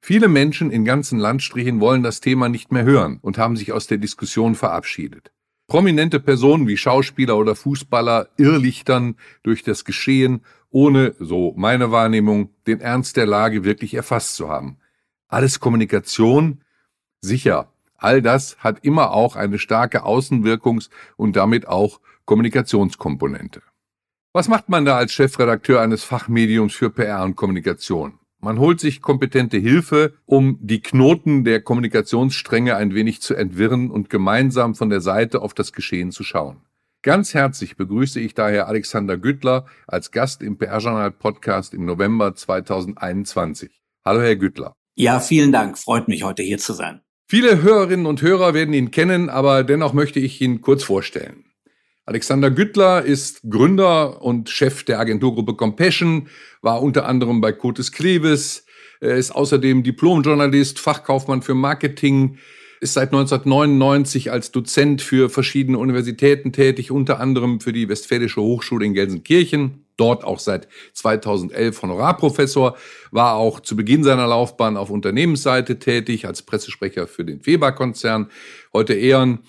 Viele 0.00 0.28
Menschen 0.28 0.70
in 0.70 0.84
ganzen 0.84 1.18
Landstrichen 1.18 1.80
wollen 1.80 2.02
das 2.02 2.20
Thema 2.20 2.48
nicht 2.48 2.72
mehr 2.72 2.84
hören 2.84 3.18
und 3.20 3.38
haben 3.38 3.56
sich 3.56 3.72
aus 3.72 3.86
der 3.86 3.98
Diskussion 3.98 4.54
verabschiedet. 4.54 5.32
Prominente 5.66 6.18
Personen 6.18 6.66
wie 6.66 6.76
Schauspieler 6.76 7.36
oder 7.36 7.54
Fußballer 7.54 8.30
irrlichtern 8.36 9.16
durch 9.42 9.62
das 9.62 9.84
Geschehen, 9.84 10.40
ohne, 10.70 11.14
so 11.20 11.54
meine 11.56 11.92
Wahrnehmung, 11.92 12.50
den 12.66 12.80
Ernst 12.80 13.16
der 13.16 13.26
Lage 13.26 13.62
wirklich 13.62 13.94
erfasst 13.94 14.36
zu 14.36 14.48
haben. 14.48 14.78
Alles 15.28 15.60
Kommunikation? 15.60 16.62
Sicher, 17.20 17.72
all 18.00 18.22
das 18.22 18.56
hat 18.58 18.84
immer 18.84 19.12
auch 19.12 19.36
eine 19.36 19.58
starke 19.58 20.04
Außenwirkungs- 20.04 20.90
und 21.16 21.36
damit 21.36 21.68
auch 21.68 22.00
Kommunikationskomponente. 22.24 23.62
Was 24.32 24.48
macht 24.48 24.68
man 24.68 24.84
da 24.84 24.96
als 24.96 25.12
Chefredakteur 25.12 25.80
eines 25.80 26.04
Fachmediums 26.04 26.74
für 26.74 26.90
PR 26.90 27.24
und 27.24 27.36
Kommunikation? 27.36 28.20
Man 28.42 28.58
holt 28.58 28.80
sich 28.80 29.02
kompetente 29.02 29.58
Hilfe, 29.58 30.14
um 30.24 30.58
die 30.60 30.80
Knoten 30.80 31.44
der 31.44 31.60
Kommunikationsstränge 31.60 32.74
ein 32.76 32.94
wenig 32.94 33.20
zu 33.20 33.34
entwirren 33.34 33.90
und 33.90 34.08
gemeinsam 34.08 34.74
von 34.74 34.88
der 34.88 35.00
Seite 35.02 35.42
auf 35.42 35.52
das 35.52 35.72
Geschehen 35.72 36.10
zu 36.10 36.22
schauen. 36.22 36.62
Ganz 37.02 37.34
herzlich 37.34 37.76
begrüße 37.76 38.20
ich 38.20 38.34
daher 38.34 38.68
Alexander 38.68 39.18
Güttler 39.18 39.66
als 39.86 40.10
Gast 40.10 40.42
im 40.42 40.58
PR-Journal 40.58 41.10
Podcast 41.10 41.74
im 41.74 41.84
November 41.84 42.34
2021. 42.34 43.82
Hallo, 44.04 44.20
Herr 44.20 44.36
Güttler. 44.36 44.74
Ja, 44.96 45.20
vielen 45.20 45.50
Dank. 45.50 45.78
Freut 45.78 46.08
mich, 46.08 46.22
heute 46.24 46.42
hier 46.42 46.58
zu 46.58 46.72
sein. 46.72 47.00
Viele 47.30 47.62
Hörerinnen 47.62 48.06
und 48.06 48.22
Hörer 48.22 48.54
werden 48.54 48.74
ihn 48.74 48.90
kennen, 48.90 49.28
aber 49.28 49.62
dennoch 49.62 49.92
möchte 49.92 50.18
ich 50.18 50.40
ihn 50.40 50.62
kurz 50.62 50.82
vorstellen. 50.82 51.44
Alexander 52.04 52.50
Güttler 52.50 53.04
ist 53.04 53.42
Gründer 53.48 54.20
und 54.20 54.50
Chef 54.50 54.82
der 54.82 54.98
Agenturgruppe 54.98 55.54
Compassion, 55.54 56.26
war 56.60 56.82
unter 56.82 57.06
anderem 57.06 57.40
bei 57.40 57.52
Cotes 57.52 57.92
Kleves, 57.92 58.66
er 58.98 59.14
ist 59.14 59.30
außerdem 59.30 59.84
Diplomjournalist, 59.84 60.80
Fachkaufmann 60.80 61.42
für 61.42 61.54
Marketing, 61.54 62.38
ist 62.80 62.94
seit 62.94 63.12
1999 63.12 64.32
als 64.32 64.50
Dozent 64.50 65.00
für 65.00 65.30
verschiedene 65.30 65.78
Universitäten 65.78 66.50
tätig, 66.50 66.90
unter 66.90 67.20
anderem 67.20 67.60
für 67.60 67.72
die 67.72 67.88
Westfälische 67.88 68.40
Hochschule 68.40 68.86
in 68.86 68.94
Gelsenkirchen, 68.94 69.84
dort 70.00 70.24
auch 70.24 70.38
seit 70.38 70.68
2011 70.94 71.82
Honorarprofessor, 71.82 72.76
war 73.10 73.34
auch 73.34 73.60
zu 73.60 73.76
Beginn 73.76 74.02
seiner 74.02 74.26
Laufbahn 74.26 74.76
auf 74.76 74.90
Unternehmensseite 74.90 75.78
tätig 75.78 76.26
als 76.26 76.42
Pressesprecher 76.42 77.06
für 77.06 77.24
den 77.24 77.44
Weber-Konzern, 77.46 78.30
heute 78.72 78.94
Ehren 78.94 79.40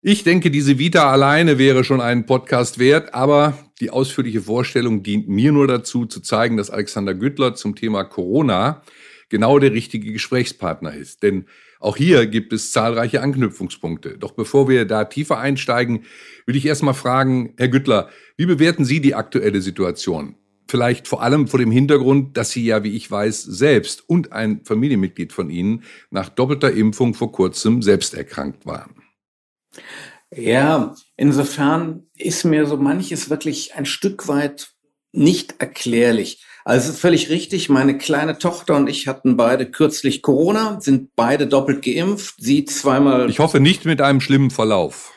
ich 0.00 0.22
denke, 0.22 0.52
diese 0.52 0.78
Vita 0.78 1.10
alleine 1.10 1.58
wäre 1.58 1.82
schon 1.82 2.00
einen 2.00 2.24
Podcast 2.24 2.78
wert, 2.78 3.14
aber 3.14 3.58
die 3.80 3.90
ausführliche 3.90 4.42
Vorstellung 4.42 5.02
dient 5.02 5.28
mir 5.28 5.50
nur 5.50 5.66
dazu, 5.66 6.06
zu 6.06 6.20
zeigen, 6.20 6.56
dass 6.56 6.70
Alexander 6.70 7.14
Güttler 7.14 7.56
zum 7.56 7.74
Thema 7.74 8.04
Corona 8.04 8.82
genau 9.28 9.58
der 9.58 9.72
richtige 9.72 10.12
Gesprächspartner 10.12 10.94
ist. 10.94 11.22
Denn 11.22 11.46
auch 11.80 11.96
hier 11.96 12.26
gibt 12.26 12.52
es 12.52 12.72
zahlreiche 12.72 13.22
Anknüpfungspunkte. 13.22 14.18
Doch 14.18 14.32
bevor 14.32 14.68
wir 14.68 14.84
da 14.84 15.04
tiefer 15.04 15.38
einsteigen, 15.38 16.04
will 16.46 16.56
ich 16.56 16.66
erstmal 16.66 16.94
fragen, 16.94 17.54
Herr 17.56 17.68
Güttler, 17.68 18.10
wie 18.36 18.46
bewerten 18.46 18.84
Sie 18.84 19.00
die 19.00 19.14
aktuelle 19.14 19.60
Situation? 19.60 20.36
Vielleicht 20.66 21.08
vor 21.08 21.22
allem 21.22 21.48
vor 21.48 21.58
dem 21.58 21.70
Hintergrund, 21.70 22.36
dass 22.36 22.50
Sie 22.50 22.64
ja, 22.64 22.84
wie 22.84 22.94
ich 22.94 23.10
weiß, 23.10 23.42
selbst 23.42 24.06
und 24.08 24.32
ein 24.32 24.64
Familienmitglied 24.64 25.32
von 25.32 25.48
Ihnen 25.50 25.84
nach 26.10 26.28
doppelter 26.28 26.70
Impfung 26.70 27.14
vor 27.14 27.32
kurzem 27.32 27.80
selbst 27.80 28.14
erkrankt 28.14 28.66
waren. 28.66 29.02
Ja, 30.34 30.94
insofern 31.16 32.06
ist 32.14 32.44
mir 32.44 32.66
so 32.66 32.76
manches 32.76 33.30
wirklich 33.30 33.76
ein 33.76 33.86
Stück 33.86 34.28
weit 34.28 34.74
nicht 35.12 35.54
erklärlich. 35.58 36.44
Also 36.68 36.90
es 36.90 36.96
ist 36.96 37.00
völlig 37.00 37.30
richtig, 37.30 37.70
meine 37.70 37.96
kleine 37.96 38.36
Tochter 38.36 38.76
und 38.76 38.90
ich 38.90 39.08
hatten 39.08 39.38
beide 39.38 39.70
kürzlich 39.70 40.20
Corona, 40.20 40.78
sind 40.82 41.16
beide 41.16 41.46
doppelt 41.46 41.82
geimpft, 41.82 42.34
sie 42.36 42.66
zweimal. 42.66 43.30
Ich 43.30 43.38
hoffe 43.38 43.58
nicht 43.58 43.86
mit 43.86 44.02
einem 44.02 44.20
schlimmen 44.20 44.50
Verlauf. 44.50 45.14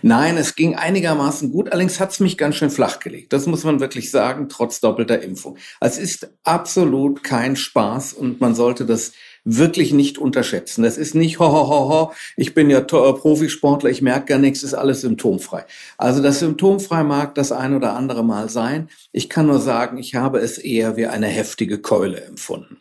Nein, 0.00 0.38
es 0.38 0.54
ging 0.54 0.76
einigermaßen 0.76 1.52
gut, 1.52 1.70
allerdings 1.70 2.00
hat 2.00 2.12
es 2.12 2.20
mich 2.20 2.38
ganz 2.38 2.56
schön 2.56 2.70
flach 2.70 3.00
gelegt. 3.00 3.34
Das 3.34 3.46
muss 3.46 3.64
man 3.64 3.80
wirklich 3.80 4.10
sagen, 4.10 4.48
trotz 4.48 4.80
doppelter 4.80 5.20
Impfung. 5.20 5.58
Es 5.78 5.98
ist 5.98 6.32
absolut 6.42 7.22
kein 7.22 7.56
Spaß 7.56 8.14
und 8.14 8.40
man 8.40 8.54
sollte 8.54 8.86
das 8.86 9.12
wirklich 9.56 9.92
nicht 9.92 10.18
unterschätzen. 10.18 10.82
Das 10.82 10.98
ist 10.98 11.14
nicht, 11.14 11.38
ho, 11.40 11.50
ho, 11.50 11.68
ho, 11.68 11.88
ho, 11.88 12.12
ich 12.36 12.54
bin 12.54 12.70
ja 12.70 12.80
äh, 12.80 12.84
Profisportler, 12.84 13.90
ich 13.90 14.02
merke 14.02 14.26
gar 14.26 14.38
nichts, 14.38 14.62
ist 14.62 14.74
alles 14.74 15.00
symptomfrei. 15.00 15.64
Also 15.96 16.22
das 16.22 16.40
symptomfrei 16.40 17.02
mag 17.02 17.34
das 17.34 17.52
ein 17.52 17.74
oder 17.74 17.94
andere 17.94 18.24
Mal 18.24 18.48
sein. 18.48 18.88
Ich 19.12 19.28
kann 19.28 19.46
nur 19.46 19.60
sagen, 19.60 19.98
ich 19.98 20.14
habe 20.14 20.38
es 20.38 20.58
eher 20.58 20.96
wie 20.96 21.06
eine 21.06 21.26
heftige 21.26 21.78
Keule 21.78 22.22
empfunden 22.24 22.78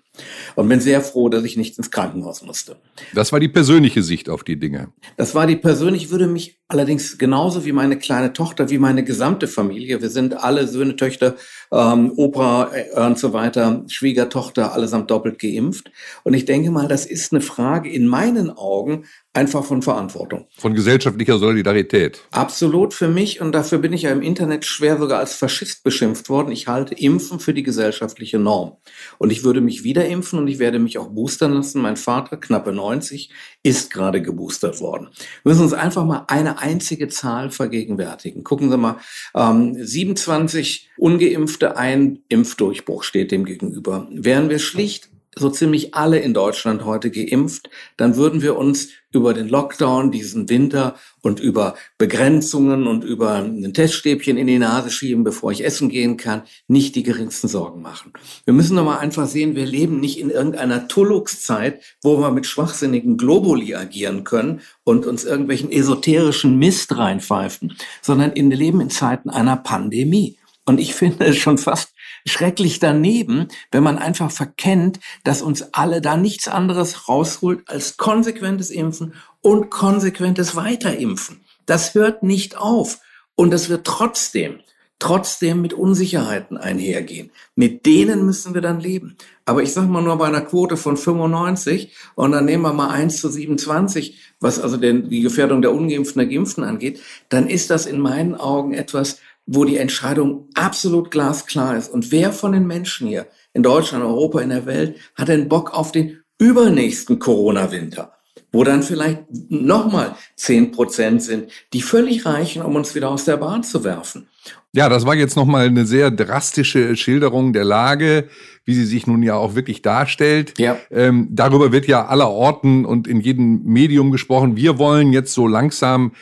und 0.56 0.68
bin 0.70 0.80
sehr 0.80 1.02
froh, 1.02 1.30
dass 1.30 1.44
ich 1.44 1.58
nicht 1.58 1.78
ins 1.78 1.92
Krankenhaus 1.92 2.42
musste. 2.42 2.78
Das 3.14 3.32
war 3.32 3.40
die 3.40 3.48
persönliche 3.48 4.04
Sicht 4.04 4.30
auf 4.30 4.44
die 4.44 4.60
Dinge. 4.60 4.90
Das 5.16 5.36
war 5.36 5.48
die 5.48 5.56
persönliche, 5.56 6.10
würde 6.10 6.28
mich 6.28 6.60
allerdings 6.68 7.18
genauso 7.18 7.66
wie 7.66 7.72
meine 7.72 7.98
kleine 7.98 8.34
Tochter, 8.34 8.70
wie 8.70 8.78
meine 8.78 9.04
gesamte 9.04 9.48
Familie, 9.48 10.02
wir 10.02 10.10
sind 10.10 10.44
alle 10.44 10.68
Söhne, 10.68 10.96
Töchter, 10.96 11.36
ähm, 11.72 12.12
Opa 12.16 12.72
äh, 12.74 13.00
und 13.00 13.18
so 13.18 13.34
weiter, 13.34 13.84
Schwiegertochter, 13.88 14.74
allesamt 14.74 15.10
doppelt 15.12 15.40
geimpft. 15.40 15.92
Und 16.24 16.34
ich 16.34 16.46
denke 16.46 16.72
mal, 16.72 16.88
das 16.88 17.06
ist 17.06 17.32
eine 17.32 17.42
Frage 17.42 17.90
in 17.90 18.08
meinen 18.08 18.50
Augen 18.50 19.06
einfach 19.38 19.64
von 19.64 19.84
Verantwortung. 19.84 20.48
Von 20.58 20.74
gesellschaftlicher 20.74 21.38
Solidarität. 21.38 22.24
Absolut 22.32 22.96
für 22.96 23.08
mich 23.08 23.40
und 23.40 23.52
dafür 23.52 23.78
bin 23.78 23.94
ich 23.94 24.02
ja 24.02 24.12
im 24.12 24.24
Internet 24.24 24.66
schwer 24.66 24.98
sogar 24.98 25.20
als 25.20 25.36
Faschist 25.36 25.84
beschimpft 25.84 26.28
worden. 26.28 26.52
Ich 26.52 26.68
halte 26.68 26.96
Impfen 26.96 27.40
für 27.40 27.54
die 27.54 27.62
gesellschaftliche 27.62 28.40
Norm. 28.40 28.78
Und 29.20 29.32
ich 29.32 29.44
würde 29.44 29.62
mich 29.62 29.84
wieder 29.84 30.08
impfen 30.08 30.40
und 30.40 30.48
ich 30.48 30.58
werde 30.58 30.80
mich 30.80 30.98
auch 30.98 31.10
boostern 31.10 31.54
lassen. 31.54 31.82
Mein 31.82 31.98
Vater, 31.98 32.38
knappe 32.38 32.74
90, 32.74 33.30
ist 33.62 33.94
gerade 33.94 34.24
geboostert 34.24 34.82
worden. 34.82 35.10
Wir 35.44 35.52
müssen 35.52 35.64
uns 35.64 35.74
einfach 35.74 36.04
mal 36.04 36.26
eine 36.28 36.60
einzige 36.60 37.08
Zahl 37.08 37.52
vergegenwärtigen. 37.52 38.44
Gucken 38.44 38.72
Sie 38.72 38.78
mal, 38.78 38.98
ähm, 39.36 39.76
27 39.80 40.90
ungeimpfte, 40.98 41.78
ein 41.78 42.24
Impfdurchbruch 42.28 43.04
steht 43.04 43.32
dem 43.32 43.46
gegenüber. 43.46 44.08
Wären 44.10 44.50
wir 44.50 44.58
schlicht 44.58 45.12
so 45.38 45.50
ziemlich 45.50 45.94
alle 45.96 46.20
in 46.20 46.34
Deutschland 46.34 46.86
heute 46.86 47.12
geimpft, 47.12 47.70
dann 47.98 48.16
würden 48.16 48.42
wir 48.42 48.58
uns 48.58 48.90
über 49.12 49.34
den 49.34 49.48
Lockdown 49.48 50.12
diesen 50.12 50.50
Winter 50.50 50.96
und 51.22 51.40
über 51.40 51.76
Begrenzungen 51.98 52.88
und 52.88 53.04
über 53.04 53.36
ein 53.36 53.74
Teststäbchen 53.74 54.38
in 54.38 54.48
die 54.48 54.60
Nase 54.60 54.92
schieben, 54.92 55.24
bevor 55.24 55.52
ich 55.52 55.66
essen 55.66 55.90
gehen 55.90 56.18
kann, 56.18 56.44
nicht 56.68 56.96
die 56.96 57.04
geringsten 57.04 57.48
Sorgen 57.48 57.82
machen. 57.82 58.14
Wir 58.46 58.54
müssen 58.54 58.76
doch 58.76 58.84
mal 58.84 59.00
einfach 59.00 59.28
sehen, 59.28 59.56
wir 59.56 59.66
leben 59.66 60.00
nicht 60.00 60.20
in 60.20 60.30
irgendeiner 60.30 60.88
Tullux-Zeit, 60.88 61.82
wo 62.04 62.20
wir 62.20 62.32
mit 62.32 62.46
schwachsinnigen 62.46 63.18
Globuli 63.18 63.76
agieren 63.76 64.24
können 64.24 64.62
und 64.84 65.06
uns 65.06 65.24
irgendwelchen 65.24 65.72
esoterischen 65.72 66.58
Mist 66.60 66.98
reinpfeifen, 66.98 67.78
sondern 68.02 68.34
in, 68.34 68.52
leben 68.52 68.82
in 68.82 68.90
Zeiten 68.90 69.30
einer 69.30 69.58
Pandemie. 69.58 70.38
Und 70.66 70.80
ich 70.80 70.94
finde 70.96 71.26
es 71.26 71.38
schon 71.38 71.58
fast 71.58 71.94
schrecklich 72.28 72.80
daneben, 72.80 73.48
wenn 73.72 73.84
man 73.84 73.98
einfach 73.98 74.32
verkennt, 74.32 75.00
dass 75.24 75.42
uns 75.42 75.74
alle 75.74 76.02
da 76.02 76.18
nichts 76.18 76.48
anderes 76.48 77.08
rausholt 77.08 77.68
als 77.68 77.98
konsequentes 77.98 78.70
Impfen 78.70 79.14
und 79.42 79.70
konsequentes 79.70 80.56
Weiterimpfen. 80.56 81.42
Das 81.66 81.94
hört 81.94 82.24
nicht 82.24 82.58
auf. 82.58 83.00
Und 83.36 83.52
das 83.52 83.70
wird 83.70 83.86
trotzdem, 83.86 84.62
trotzdem 85.00 85.62
mit 85.62 85.74
Unsicherheiten 85.74 86.58
einhergehen. 86.58 87.30
Mit 87.56 87.86
denen 87.86 88.26
müssen 88.26 88.56
wir 88.56 88.62
dann 88.62 88.80
leben. 88.80 89.16
Aber 89.46 89.62
ich 89.62 89.74
sage 89.74 89.88
mal 89.88 90.02
nur 90.02 90.18
bei 90.18 90.28
einer 90.28 90.42
Quote 90.42 90.76
von 90.76 90.98
95 90.98 91.94
und 92.16 92.32
dann 92.32 92.46
nehmen 92.46 92.64
wir 92.64 92.74
mal 92.74 92.90
1 92.90 93.22
zu 93.22 93.30
27, 93.30 94.18
was 94.40 94.60
also 94.60 94.78
den, 94.78 95.10
die 95.10 95.22
Gefährdung 95.22 95.62
der 95.62 95.72
Ungeimpften 95.72 96.20
der 96.20 96.28
Geimpften 96.28 96.64
angeht, 96.64 97.00
dann 97.30 97.48
ist 97.48 97.70
das 97.70 97.86
in 97.86 98.00
meinen 98.00 98.34
Augen 98.34 98.74
etwas, 98.74 99.20
wo 99.48 99.66
die 99.66 99.78
Entscheidung 99.78 100.50
absolut 100.54 101.10
glasklar 101.10 101.78
ist. 101.78 101.90
Und 101.90 102.12
wer 102.12 102.32
von 102.32 102.52
den 102.52 102.68
Menschen 102.68 103.08
hier 103.08 103.28
in 103.54 103.64
Deutschland, 103.64 104.04
Europa, 104.04 104.42
in 104.42 104.50
der 104.50 104.66
Welt 104.66 104.98
hat 105.16 105.30
denn 105.30 105.50
Bock 105.50 105.74
auf 105.74 105.92
den 105.92 106.20
übernächsten 106.38 107.18
Corona-Winter? 107.18 108.14
wo 108.52 108.64
dann 108.64 108.82
vielleicht 108.82 109.24
nochmal 109.50 110.16
zehn 110.36 110.72
Prozent 110.72 111.22
sind, 111.22 111.52
die 111.74 111.82
völlig 111.82 112.26
reichen, 112.26 112.62
um 112.62 112.76
uns 112.76 112.96
wieder 112.96 113.10
aus 113.10 113.26
der 113.26 113.38
Bahn 113.38 113.64
zu 113.64 113.84
werfen. 113.84 114.28
Ja, 114.74 114.90
das 114.90 115.06
war 115.06 115.16
jetzt 115.16 115.36
nochmal 115.36 115.68
eine 115.68 115.86
sehr 115.86 116.12
drastische 116.12 116.96
Schilderung 116.96 117.52
der 117.52 117.66
Lage, 117.66 118.30
wie 118.64 118.74
sie 118.74 118.86
sich 118.86 119.08
nun 119.08 119.22
ja 119.24 119.36
auch 119.36 119.56
wirklich 119.56 119.82
darstellt. 119.82 120.54
Ja. 120.58 120.78
Ähm, 120.92 121.28
darüber 121.32 121.72
wird 121.72 121.88
ja 121.88 122.06
aller 122.06 122.30
Orten 122.30 122.86
und 122.86 123.08
in 123.08 123.20
jedem 123.20 123.64
Medium 123.64 124.12
gesprochen. 124.12 124.56
Wir 124.56 124.78
wollen 124.78 125.14
jetzt 125.14 125.34
so 125.34 125.48
langsam 125.48 126.14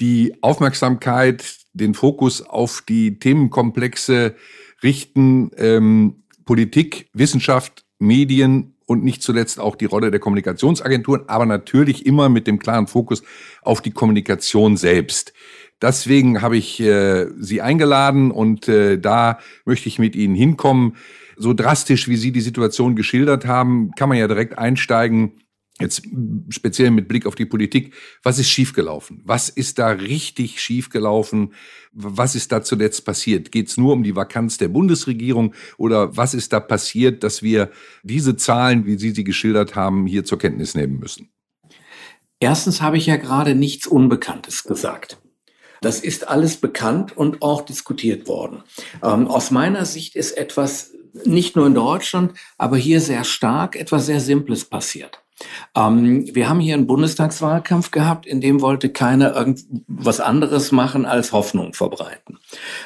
die 0.00 0.34
Aufmerksamkeit 0.42 1.44
den 1.78 1.94
Fokus 1.94 2.42
auf 2.42 2.82
die 2.86 3.18
Themenkomplexe 3.18 4.34
richten, 4.82 5.50
ähm, 5.56 6.24
Politik, 6.44 7.08
Wissenschaft, 7.12 7.84
Medien 7.98 8.74
und 8.86 9.04
nicht 9.04 9.22
zuletzt 9.22 9.60
auch 9.60 9.76
die 9.76 9.84
Rolle 9.84 10.10
der 10.10 10.20
Kommunikationsagenturen, 10.20 11.28
aber 11.28 11.46
natürlich 11.46 12.06
immer 12.06 12.28
mit 12.28 12.46
dem 12.46 12.58
klaren 12.58 12.86
Fokus 12.86 13.22
auf 13.62 13.82
die 13.82 13.90
Kommunikation 13.90 14.76
selbst. 14.76 15.32
Deswegen 15.80 16.42
habe 16.42 16.56
ich 16.56 16.80
äh, 16.80 17.26
Sie 17.38 17.60
eingeladen 17.60 18.30
und 18.30 18.68
äh, 18.68 18.98
da 18.98 19.38
möchte 19.64 19.88
ich 19.88 19.98
mit 19.98 20.16
Ihnen 20.16 20.34
hinkommen. 20.34 20.96
So 21.36 21.54
drastisch, 21.54 22.08
wie 22.08 22.16
Sie 22.16 22.32
die 22.32 22.40
Situation 22.40 22.96
geschildert 22.96 23.46
haben, 23.46 23.92
kann 23.96 24.08
man 24.08 24.18
ja 24.18 24.26
direkt 24.26 24.58
einsteigen 24.58 25.34
Jetzt 25.80 26.02
speziell 26.48 26.90
mit 26.90 27.06
Blick 27.06 27.24
auf 27.24 27.36
die 27.36 27.46
Politik, 27.46 27.94
was 28.24 28.38
ist 28.38 28.48
schiefgelaufen? 28.48 29.22
Was 29.24 29.48
ist 29.48 29.78
da 29.78 29.88
richtig 29.90 30.60
schiefgelaufen? 30.60 31.54
Was 31.92 32.34
ist 32.34 32.50
da 32.50 32.62
zuletzt 32.62 33.04
passiert? 33.04 33.52
Geht 33.52 33.68
es 33.68 33.76
nur 33.76 33.92
um 33.92 34.02
die 34.02 34.16
Vakanz 34.16 34.58
der 34.58 34.68
Bundesregierung 34.68 35.54
oder 35.76 36.16
was 36.16 36.34
ist 36.34 36.52
da 36.52 36.58
passiert, 36.58 37.22
dass 37.22 37.42
wir 37.42 37.70
diese 38.02 38.36
Zahlen, 38.36 38.86
wie 38.86 38.98
Sie 38.98 39.10
sie 39.10 39.24
geschildert 39.24 39.76
haben, 39.76 40.06
hier 40.06 40.24
zur 40.24 40.38
Kenntnis 40.38 40.74
nehmen 40.74 40.98
müssen? 40.98 41.30
Erstens 42.40 42.82
habe 42.82 42.96
ich 42.96 43.06
ja 43.06 43.16
gerade 43.16 43.54
nichts 43.54 43.86
Unbekanntes 43.86 44.64
gesagt. 44.64 45.18
Das 45.80 46.00
ist 46.00 46.26
alles 46.26 46.56
bekannt 46.56 47.16
und 47.16 47.42
auch 47.42 47.62
diskutiert 47.62 48.26
worden. 48.26 48.64
Ähm, 49.02 49.28
aus 49.28 49.52
meiner 49.52 49.84
Sicht 49.84 50.16
ist 50.16 50.32
etwas 50.32 50.92
nicht 51.24 51.56
nur 51.56 51.66
in 51.66 51.74
Deutschland, 51.74 52.32
aber 52.56 52.76
hier 52.76 53.00
sehr 53.00 53.24
stark 53.24 53.76
etwas 53.76 54.06
sehr 54.06 54.20
Simples 54.20 54.64
passiert. 54.64 55.22
Ähm, 55.74 56.28
wir 56.34 56.48
haben 56.48 56.60
hier 56.60 56.74
einen 56.74 56.86
Bundestagswahlkampf 56.86 57.90
gehabt, 57.90 58.26
in 58.26 58.40
dem 58.40 58.60
wollte 58.60 58.88
keiner 58.90 59.34
irgendwas 59.34 60.20
anderes 60.20 60.72
machen 60.72 61.06
als 61.06 61.32
Hoffnung 61.32 61.74
verbreiten. 61.74 62.38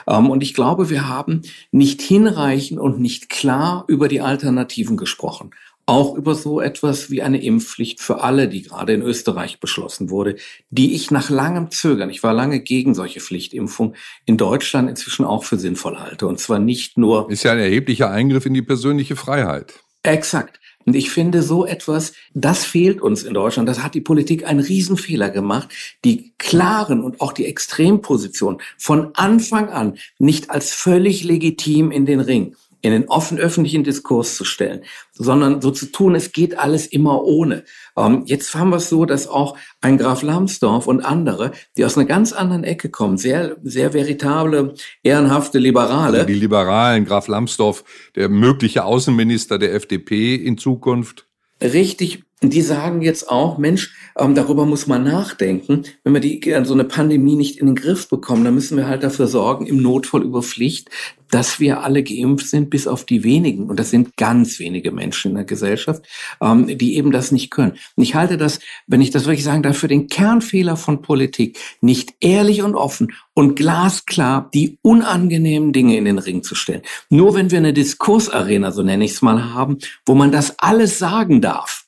Ähm, 0.07 0.31
und 0.31 0.43
ich 0.43 0.55
glaube, 0.55 0.91
wir 0.91 1.09
haben 1.09 1.43
nicht 1.71 2.03
hinreichend 2.03 2.79
und 2.81 3.01
nicht 3.01 3.31
klar 3.31 3.85
über 3.89 4.09
die 4.09 4.21
Alternativen 4.21 4.97
gesprochen. 4.97 5.51
Auch 5.85 6.15
über 6.15 6.37
so 6.37 6.61
etwas 6.61 7.11
wie 7.11 7.23
eine 7.23 7.43
Impfpflicht 7.43 8.01
für 8.01 8.23
alle, 8.23 8.49
die 8.49 8.63
gerade 8.63 8.93
in 8.93 9.03
Österreich 9.03 9.59
beschlossen 9.59 10.11
wurde, 10.11 10.37
die 10.71 10.95
ich 10.95 11.11
nach 11.11 11.29
langem 11.29 11.73
Zögern, 11.73 12.09
ich 12.09 12.23
war 12.23 12.33
lange 12.33 12.61
gegen 12.61 12.95
solche 12.95 13.19
Pflichtimpfung, 13.19 13.95
in 14.25 14.37
Deutschland 14.37 14.89
inzwischen 14.89 15.25
auch 15.25 15.43
für 15.43 15.59
sinnvoll 15.59 15.99
halte. 15.99 16.29
Und 16.29 16.39
zwar 16.39 16.61
nicht 16.61 16.99
nur. 16.99 17.29
Ist 17.31 17.43
ja 17.43 17.53
ein 17.53 17.59
erheblicher 17.59 18.11
Eingriff 18.11 18.47
in 18.47 18.55
die 18.55 18.63
persönliche 18.63 19.17
Freiheit. 19.17 19.75
Exakt. 20.05 20.62
Und 20.85 20.95
ich 20.95 21.11
finde 21.11 21.43
so 21.43 21.67
etwas, 21.67 22.13
das 22.35 22.65
fehlt 22.65 23.01
uns 23.01 23.23
in 23.23 23.35
Deutschland. 23.35 23.69
Das 23.69 23.83
hat 23.83 23.95
die 23.95 24.01
Politik 24.01 24.47
einen 24.47 24.61
Riesenfehler 24.61 25.31
gemacht, 25.31 25.69
die 26.05 26.33
klaren 26.39 27.03
und 27.03 27.21
auch 27.21 27.33
die 27.33 27.47
Extremposition 27.47 28.61
von 28.79 29.15
Anfang 29.15 29.69
an 29.69 29.99
nicht 30.19 30.51
als 30.51 30.73
völlig 30.73 31.25
legitim 31.25 31.91
in 31.91 32.07
den 32.07 32.21
Ring 32.21 32.57
in 32.83 32.91
den 32.93 33.09
offen 33.09 33.39
öffentlichen 33.39 33.85
Diskurs 33.85 34.37
zu 34.37 34.45
stellen, 34.45 34.83
sondern 35.13 35.63
so 35.63 35.71
zu 35.71 35.87
tun, 35.87 36.15
es 36.15 36.33
geht 36.33 36.59
alles 36.59 36.87
immer 36.87 37.25
ohne. 37.25 37.65
Ähm, 37.97 38.25
jetzt 38.27 38.55
haben 38.55 38.71
wir 38.71 38.77
es 38.77 38.89
so, 38.89 39.05
dass 39.05 39.29
auch 39.29 39.57
ein 39.81 39.99
Graf 39.99 40.23
Lambsdorff 40.23 40.87
und 40.87 41.01
andere, 41.01 41.53
die 41.77 41.85
aus 41.85 41.97
einer 41.97 42.07
ganz 42.07 42.33
anderen 42.33 42.65
Ecke 42.65 42.91
kommen, 42.91 43.17
sehr, 43.19 43.57
sehr 43.63 43.95
veritable, 43.95 44.75
ehrenhafte 45.03 45.59
Liberale. 45.59 46.19
Also 46.19 46.27
die 46.27 46.35
Liberalen, 46.35 47.05
Graf 47.05 47.29
Lambsdorff, 47.29 47.85
der 48.17 48.29
mögliche 48.29 48.85
Außenminister 48.85 49.59
der 49.59 49.75
FDP 49.75 50.35
in 50.35 50.59
Zukunft. 50.59 51.27
Richtig 51.63 52.25
die 52.51 52.63
sagen 52.63 53.03
jetzt 53.03 53.31
auch, 53.31 53.59
Mensch, 53.59 53.95
ähm, 54.19 54.35
darüber 54.35 54.67
muss 54.67 54.87
man 54.87 55.05
nachdenken. 55.05 55.85
Wenn 56.03 56.13
wir 56.13 56.21
die, 56.21 56.43
äh, 56.51 56.65
so 56.65 56.75
eine 56.75 56.85
Pandemie 56.85 57.37
nicht 57.37 57.59
in 57.59 57.67
den 57.67 57.77
Griff 57.77 58.09
bekommen, 58.09 58.45
dann 58.45 58.55
müssen 58.55 58.77
wir 58.77 58.89
halt 58.89 59.03
dafür 59.03 59.27
sorgen, 59.29 59.67
im 59.67 59.81
Notfall 59.81 60.23
über 60.23 60.43
Pflicht, 60.43 60.91
dass 61.31 61.61
wir 61.61 61.83
alle 61.83 62.03
geimpft 62.03 62.47
sind, 62.47 62.69
bis 62.69 62.87
auf 62.87 63.07
die 63.07 63.25
wenigen. 63.25 63.71
Und 63.71 63.79
das 63.81 63.91
sind 63.91 64.17
ganz 64.17 64.59
wenige 64.59 64.93
Menschen 64.93 65.31
in 65.31 65.37
der 65.37 65.45
Gesellschaft, 65.45 66.05
ähm, 66.41 66.79
die 66.79 66.97
eben 66.97 67.11
das 67.11 67.33
nicht 67.33 67.51
können. 67.51 67.73
Und 67.97 68.03
ich 68.03 68.15
halte 68.15 68.37
das, 68.37 68.61
wenn 68.87 69.01
ich 69.01 69.11
das 69.11 69.25
wirklich 69.25 69.45
sagen 69.45 69.63
darf, 69.63 69.79
für 69.79 69.89
den 69.89 70.09
Kernfehler 70.09 70.77
von 70.77 71.01
Politik, 71.01 71.59
nicht 71.81 72.15
ehrlich 72.21 72.63
und 72.63 72.75
offen 72.75 73.13
und 73.35 73.57
glasklar 73.57 74.51
die 74.53 74.79
unangenehmen 74.83 75.73
Dinge 75.73 75.97
in 75.97 76.05
den 76.05 76.19
Ring 76.19 76.43
zu 76.43 76.55
stellen. 76.55 76.83
Nur 77.09 77.35
wenn 77.35 77.51
wir 77.51 77.59
eine 77.59 77.73
Diskursarena, 77.73 78.71
so 78.73 78.83
nenne 78.83 79.05
ich 79.05 79.13
es 79.13 79.23
mal, 79.23 79.55
haben, 79.55 79.79
wo 80.05 80.15
man 80.15 80.33
das 80.33 80.59
alles 80.59 80.99
sagen 80.99 81.41
darf, 81.41 81.87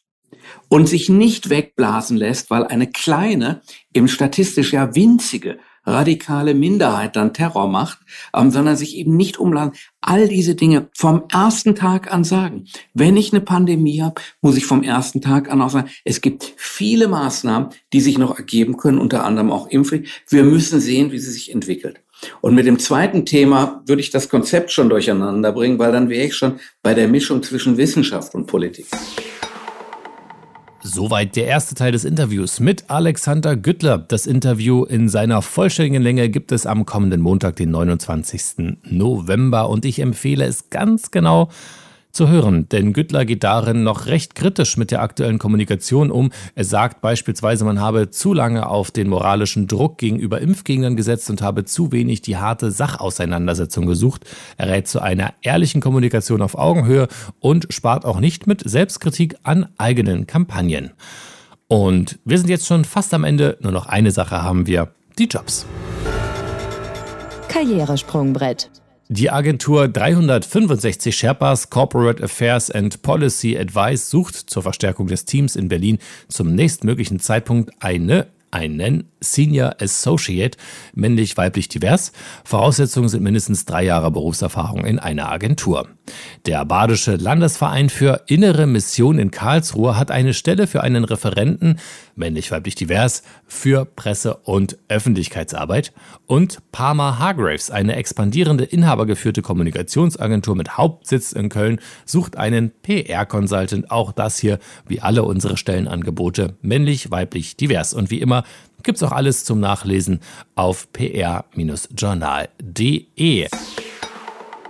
und 0.75 0.89
sich 0.89 1.09
nicht 1.09 1.51
wegblasen 1.51 2.17
lässt, 2.17 2.51
weil 2.51 2.65
eine 2.65 2.91
kleine, 2.91 3.61
im 3.93 4.09
statistisch 4.09 4.73
ja 4.73 4.93
winzige, 4.97 5.59
radikale 5.87 6.53
Minderheit 6.53 7.15
dann 7.15 7.33
Terror 7.33 7.69
macht, 7.69 8.01
ähm, 8.35 8.51
sondern 8.51 8.77
sich 8.77 8.97
eben 8.97 9.17
nicht 9.17 9.39
umladen. 9.39 9.75
All 10.01 10.27
diese 10.27 10.57
Dinge 10.57 10.89
vom 10.93 11.27
ersten 11.31 11.77
Tag 11.77 12.13
an 12.13 12.25
sagen. 12.25 12.65
Wenn 12.93 13.17
ich 13.17 13.33
eine 13.33 13.41
Pandemie 13.41 14.03
habe, 14.03 14.21
muss 14.41 14.57
ich 14.57 14.67
vom 14.67 14.83
ersten 14.83 15.21
Tag 15.21 15.49
an 15.49 15.63
auch 15.63 15.71
sagen, 15.71 15.91
es 16.03 16.21
gibt 16.21 16.55
viele 16.57 17.07
Maßnahmen, 17.07 17.69
die 17.93 18.01
sich 18.01 18.19
noch 18.19 18.37
ergeben 18.37 18.77
können, 18.77 18.99
unter 18.99 19.25
anderem 19.25 19.53
auch 19.53 19.69
Impfung. 19.69 20.03
Wir 20.29 20.43
müssen 20.43 20.81
sehen, 20.81 21.13
wie 21.13 21.21
sie 21.21 21.31
sich 21.31 21.53
entwickelt. 21.53 22.01
Und 22.41 22.57
mit 22.57 22.67
dem 22.67 22.81
zweiten 22.81 23.25
Thema 23.27 23.85
würde 23.87 24.03
ich 24.03 24.11
das 24.11 24.29
Konzept 24.29 24.73
schon 24.73 24.89
durcheinander 24.89 25.53
bringen, 25.53 25.79
weil 25.79 25.93
dann 25.93 26.09
wäre 26.09 26.27
ich 26.27 26.35
schon 26.35 26.59
bei 26.83 26.95
der 26.95 27.07
Mischung 27.07 27.45
zwischen 27.45 27.77
Wissenschaft 27.77 28.35
und 28.35 28.47
Politik. 28.47 28.87
Soweit 30.87 31.35
der 31.35 31.47
erste 31.47 31.75
Teil 31.75 31.93
des 31.93 32.05
Interviews 32.05 32.61
mit 32.61 32.91
Alexander 32.91 33.57
Güttler. 33.57 33.97
Das 33.97 34.27
Interview 34.27 34.85
in 34.85 35.09
seiner 35.09 35.41
vollständigen 35.41 36.03
Länge 36.03 36.29
gibt 36.29 36.53
es 36.53 36.67
am 36.67 36.85
kommenden 36.85 37.23
Montag, 37.23 37.57
den 37.57 37.71
29. 37.71 38.77
November. 38.91 39.71
Und 39.71 39.87
ich 39.87 40.01
empfehle 40.01 40.45
es 40.45 40.69
ganz 40.69 41.11
genau 41.11 41.49
zu 42.15 42.29
hören, 42.29 42.69
denn 42.69 42.93
Güttler 42.93 43.25
geht 43.25 43.45
darin 43.45 43.83
noch 43.83 44.07
recht 44.07 44.35
kritisch 44.35 44.77
mit 44.77 44.91
der 44.91 45.03
aktuellen 45.03 45.39
Kommunikation 45.39 46.11
um. 46.11 46.31
Er 46.55 46.65
sagt 46.65 47.01
beispielsweise, 47.01 47.65
man 47.65 47.81
habe 47.81 48.11
zu 48.11 48.33
lange 48.33 48.69
auf 48.69 48.91
den 48.91 49.09
moralischen 49.09 49.67
Druck 49.67 49.99
gegenüber 49.99 50.41
Impfgegnern 50.41 50.97
gesetzt 50.97 51.29
und 51.31 51.43
habe 51.43 51.65
zu 51.65 51.93
wenig 51.93 52.23
die 52.23 52.37
harte 52.37 52.71
Sachauseinandersetzung 52.71 53.87
gesucht. 53.87 54.25
Er 54.57 54.69
rät 54.69 54.89
zu 54.89 55.01
einer 55.01 55.35
ehrlichen 55.43 55.81
Kommunikation 55.81 56.43
auf 56.43 56.57
Augenhöhe 56.57 57.09
und 57.41 57.67
spart 57.71 58.05
auch 58.05 58.21
nicht 58.21 58.47
mit 58.47 58.69
Selbstkritik 58.69 59.37
an 59.43 59.69
eigenen 59.79 60.27
Kampagnen. 60.27 60.93
Und 61.69 62.19
wir 62.25 62.39
sind 62.39 62.49
jetzt 62.49 62.67
schon 62.67 62.85
fast 62.85 63.13
am 63.15 63.25
Ende. 63.25 63.59
Nur 63.61 63.73
noch 63.73 63.87
eine 63.87 64.11
Sache 64.11 64.43
haben 64.43 64.67
wir, 64.67 64.93
die 65.19 65.25
Jobs. 65.25 65.67
Karrieresprungbrett. 67.49 68.71
Die 69.09 69.31
Agentur 69.31 69.87
365 69.87 71.15
Sherpas 71.15 71.69
Corporate 71.69 72.25
Affairs 72.25 72.71
and 72.71 73.03
Policy 73.03 73.59
Advice 73.59 74.09
sucht 74.09 74.35
zur 74.35 74.63
Verstärkung 74.63 75.09
des 75.09 75.27
Teams 75.27 75.57
in 75.57 75.69
Berlin 75.69 75.99
zum 76.29 76.55
nächstmöglichen 76.55 77.21
Zeitpunkt 77.21 77.71
eine 77.81 78.29
einen 78.55 79.11
Senior 79.21 79.77
Associate, 79.81 80.57
männlich, 80.95 81.37
weiblich, 81.37 81.69
divers. 81.69 82.13
Voraussetzungen 82.45 83.09
sind 83.09 83.23
mindestens 83.23 83.65
drei 83.65 83.85
Jahre 83.85 84.13
Berufserfahrung 84.13 84.85
in 84.85 85.01
einer 85.01 85.31
Agentur. 85.31 85.89
Der 86.47 86.65
Badische 86.65 87.17
Landesverein 87.17 87.89
für 87.91 88.23
Innere 88.27 88.67
Mission 88.67 89.19
in 89.19 89.33
Karlsruhe 89.33 89.99
hat 89.99 90.13
eine 90.13 90.35
Stelle 90.35 90.67
für 90.69 90.83
einen 90.83 91.05
Referenten, 91.05 91.81
männlich, 92.17 92.51
weiblich, 92.51 92.75
divers, 92.75 93.23
für 93.47 93.85
Presse- 93.85 94.39
und 94.45 94.79
Öffentlichkeitsarbeit. 94.89 95.93
Und 96.27 96.59
Parma 96.73 97.19
Hargraves, 97.19 97.71
eine 97.71 97.97
expandierende 97.97 98.65
inhabergeführte 98.65 99.43
Kommunikationsagentur 99.43 100.57
mit 100.57 100.77
Hauptsitz 100.77 101.33
in 101.33 101.49
Köln, 101.49 101.81
sucht 102.05 102.37
einen 102.37 102.73
PR-Consultant. 102.83 103.91
Auch 103.91 104.13
das 104.13 104.39
hier, 104.39 104.59
wie 104.87 105.01
alle 105.01 105.25
unsere 105.25 105.57
Stellenangebote, 105.57 106.57
männlich, 106.63 107.11
weiblich, 107.11 107.57
divers. 107.57 107.95
Und 107.95 108.11
wie 108.11 108.21
immer 108.21 108.45
gibt's 108.83 109.03
auch 109.03 109.13
alles 109.13 109.45
zum 109.45 109.61
Nachlesen 109.61 110.21
auf 110.55 110.93
pr-journal.de. 110.93 113.49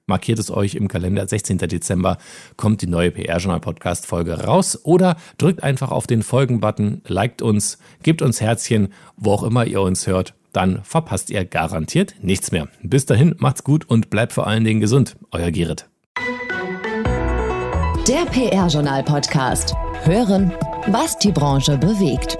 markiert 0.10 0.40
es 0.40 0.52
euch 0.52 0.76
im 0.76 0.90
Kalender. 0.90 1.26
16. 1.26 1.60
Dezember 1.60 2.18
kommt 2.58 2.82
die 2.82 2.88
neue 2.88 3.12
PR-Journal-Podcast-Folge 3.12 4.44
raus 4.44 4.78
oder 4.84 5.16
drückt 5.38 5.64
einfach 5.64 5.92
auf 5.92 6.06
den 6.06 6.24
Folgen-Button, 6.24 7.04
liked 7.08 7.42
uns, 7.42 7.78
gebt 8.04 8.22
uns 8.22 8.42
Herzchen, 8.42 8.90
wo 9.16 9.32
auch 9.32 9.44
immer 9.44 9.66
ihr 9.66 9.82
uns 9.82 10.06
hört 10.06 10.34
dann 10.52 10.84
verpasst 10.84 11.30
ihr 11.30 11.46
garantiert 11.46 12.16
nichts 12.22 12.52
mehr. 12.52 12.68
Bis 12.82 13.06
dahin, 13.06 13.36
macht's 13.38 13.64
gut 13.64 13.88
und 13.88 14.10
bleibt 14.10 14.34
vor 14.34 14.48
allen 14.48 14.64
Dingen 14.64 14.80
gesund. 14.80 15.16
Euer 15.32 15.52
Gerrit. 15.52 15.88
Der 18.08 18.26
PR-Journal-Podcast. 18.26 19.76
Hören, 20.04 20.52
was 20.88 21.20
die 21.20 21.32
Branche 21.32 21.78
bewegt. 21.78 22.38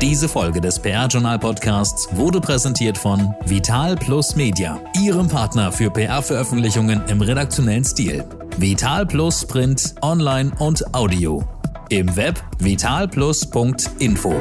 Diese 0.00 0.28
Folge 0.28 0.60
des 0.60 0.78
PR-Journal-Podcasts 0.78 2.08
wurde 2.12 2.40
präsentiert 2.40 2.96
von 2.96 3.34
Vital 3.46 3.96
Plus 3.96 4.36
Media, 4.36 4.78
Ihrem 5.02 5.26
Partner 5.26 5.72
für 5.72 5.90
PR-Veröffentlichungen 5.90 7.02
im 7.08 7.20
redaktionellen 7.20 7.84
Stil. 7.84 8.24
Vital 8.58 9.04
Plus 9.06 9.44
Print, 9.44 9.96
Online 10.00 10.52
und 10.60 10.94
Audio. 10.94 11.42
Im 11.88 12.14
Web 12.14 12.40
vitalplus.info. 12.60 14.34